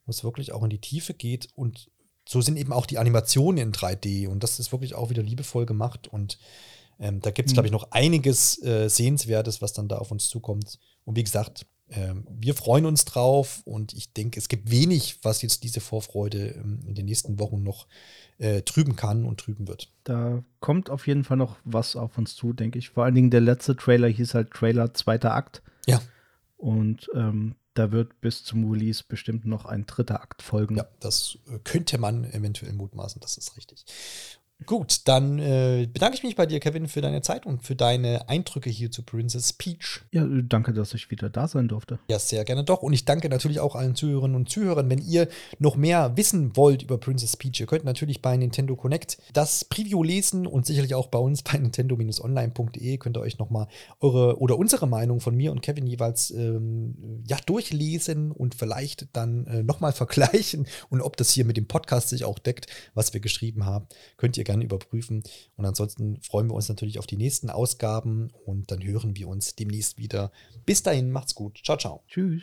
[0.05, 1.49] wo es wirklich auch in die Tiefe geht.
[1.55, 1.89] Und
[2.27, 4.27] so sind eben auch die Animationen in 3D.
[4.27, 6.07] Und das ist wirklich auch wieder liebevoll gemacht.
[6.07, 6.38] Und
[6.99, 7.55] ähm, da gibt es, mhm.
[7.55, 10.77] glaube ich, noch einiges äh, Sehenswertes, was dann da auf uns zukommt.
[11.05, 15.63] Und wie gesagt, wir freuen uns drauf und ich denke, es gibt wenig, was jetzt
[15.63, 17.87] diese Vorfreude ähm, in den nächsten Wochen noch
[18.37, 19.91] äh, trüben kann und trüben wird.
[20.03, 22.89] Da kommt auf jeden Fall noch was auf uns zu, denke ich.
[22.89, 25.63] Vor allen Dingen der letzte Trailer hieß halt Trailer zweiter Akt.
[25.87, 26.01] Ja.
[26.57, 30.77] Und ähm, da wird bis zum Release bestimmt noch ein dritter Akt folgen.
[30.77, 33.85] Ja, das äh, könnte man eventuell mutmaßen, das ist richtig.
[34.66, 38.28] Gut, dann äh, bedanke ich mich bei dir, Kevin, für deine Zeit und für deine
[38.28, 40.01] Eindrücke hier zu Princess Peach.
[40.12, 41.99] Ja, danke, dass ich wieder da sein durfte.
[42.10, 42.84] Ja, sehr gerne doch.
[42.84, 44.89] Und ich danke natürlich auch allen Zuhörerinnen und Zuhörern.
[44.89, 45.30] Wenn ihr
[45.60, 50.03] noch mehr wissen wollt über Princess Peach, ihr könnt natürlich bei Nintendo Connect das Preview
[50.03, 53.68] lesen und sicherlich auch bei uns bei nintendo-online.de könnt ihr euch nochmal
[54.01, 59.47] eure oder unsere Meinung von mir und Kevin jeweils ähm, ja, durchlesen und vielleicht dann
[59.47, 63.22] äh, nochmal vergleichen und ob das hier mit dem Podcast sich auch deckt, was wir
[63.22, 63.88] geschrieben haben,
[64.18, 65.21] könnt ihr gerne überprüfen.
[65.57, 69.55] Und ansonsten freuen wir uns natürlich auf die nächsten Ausgaben und dann hören wir uns
[69.55, 70.31] demnächst wieder.
[70.65, 71.59] Bis dahin, macht's gut.
[71.63, 72.03] Ciao, ciao.
[72.07, 72.41] Tschüss.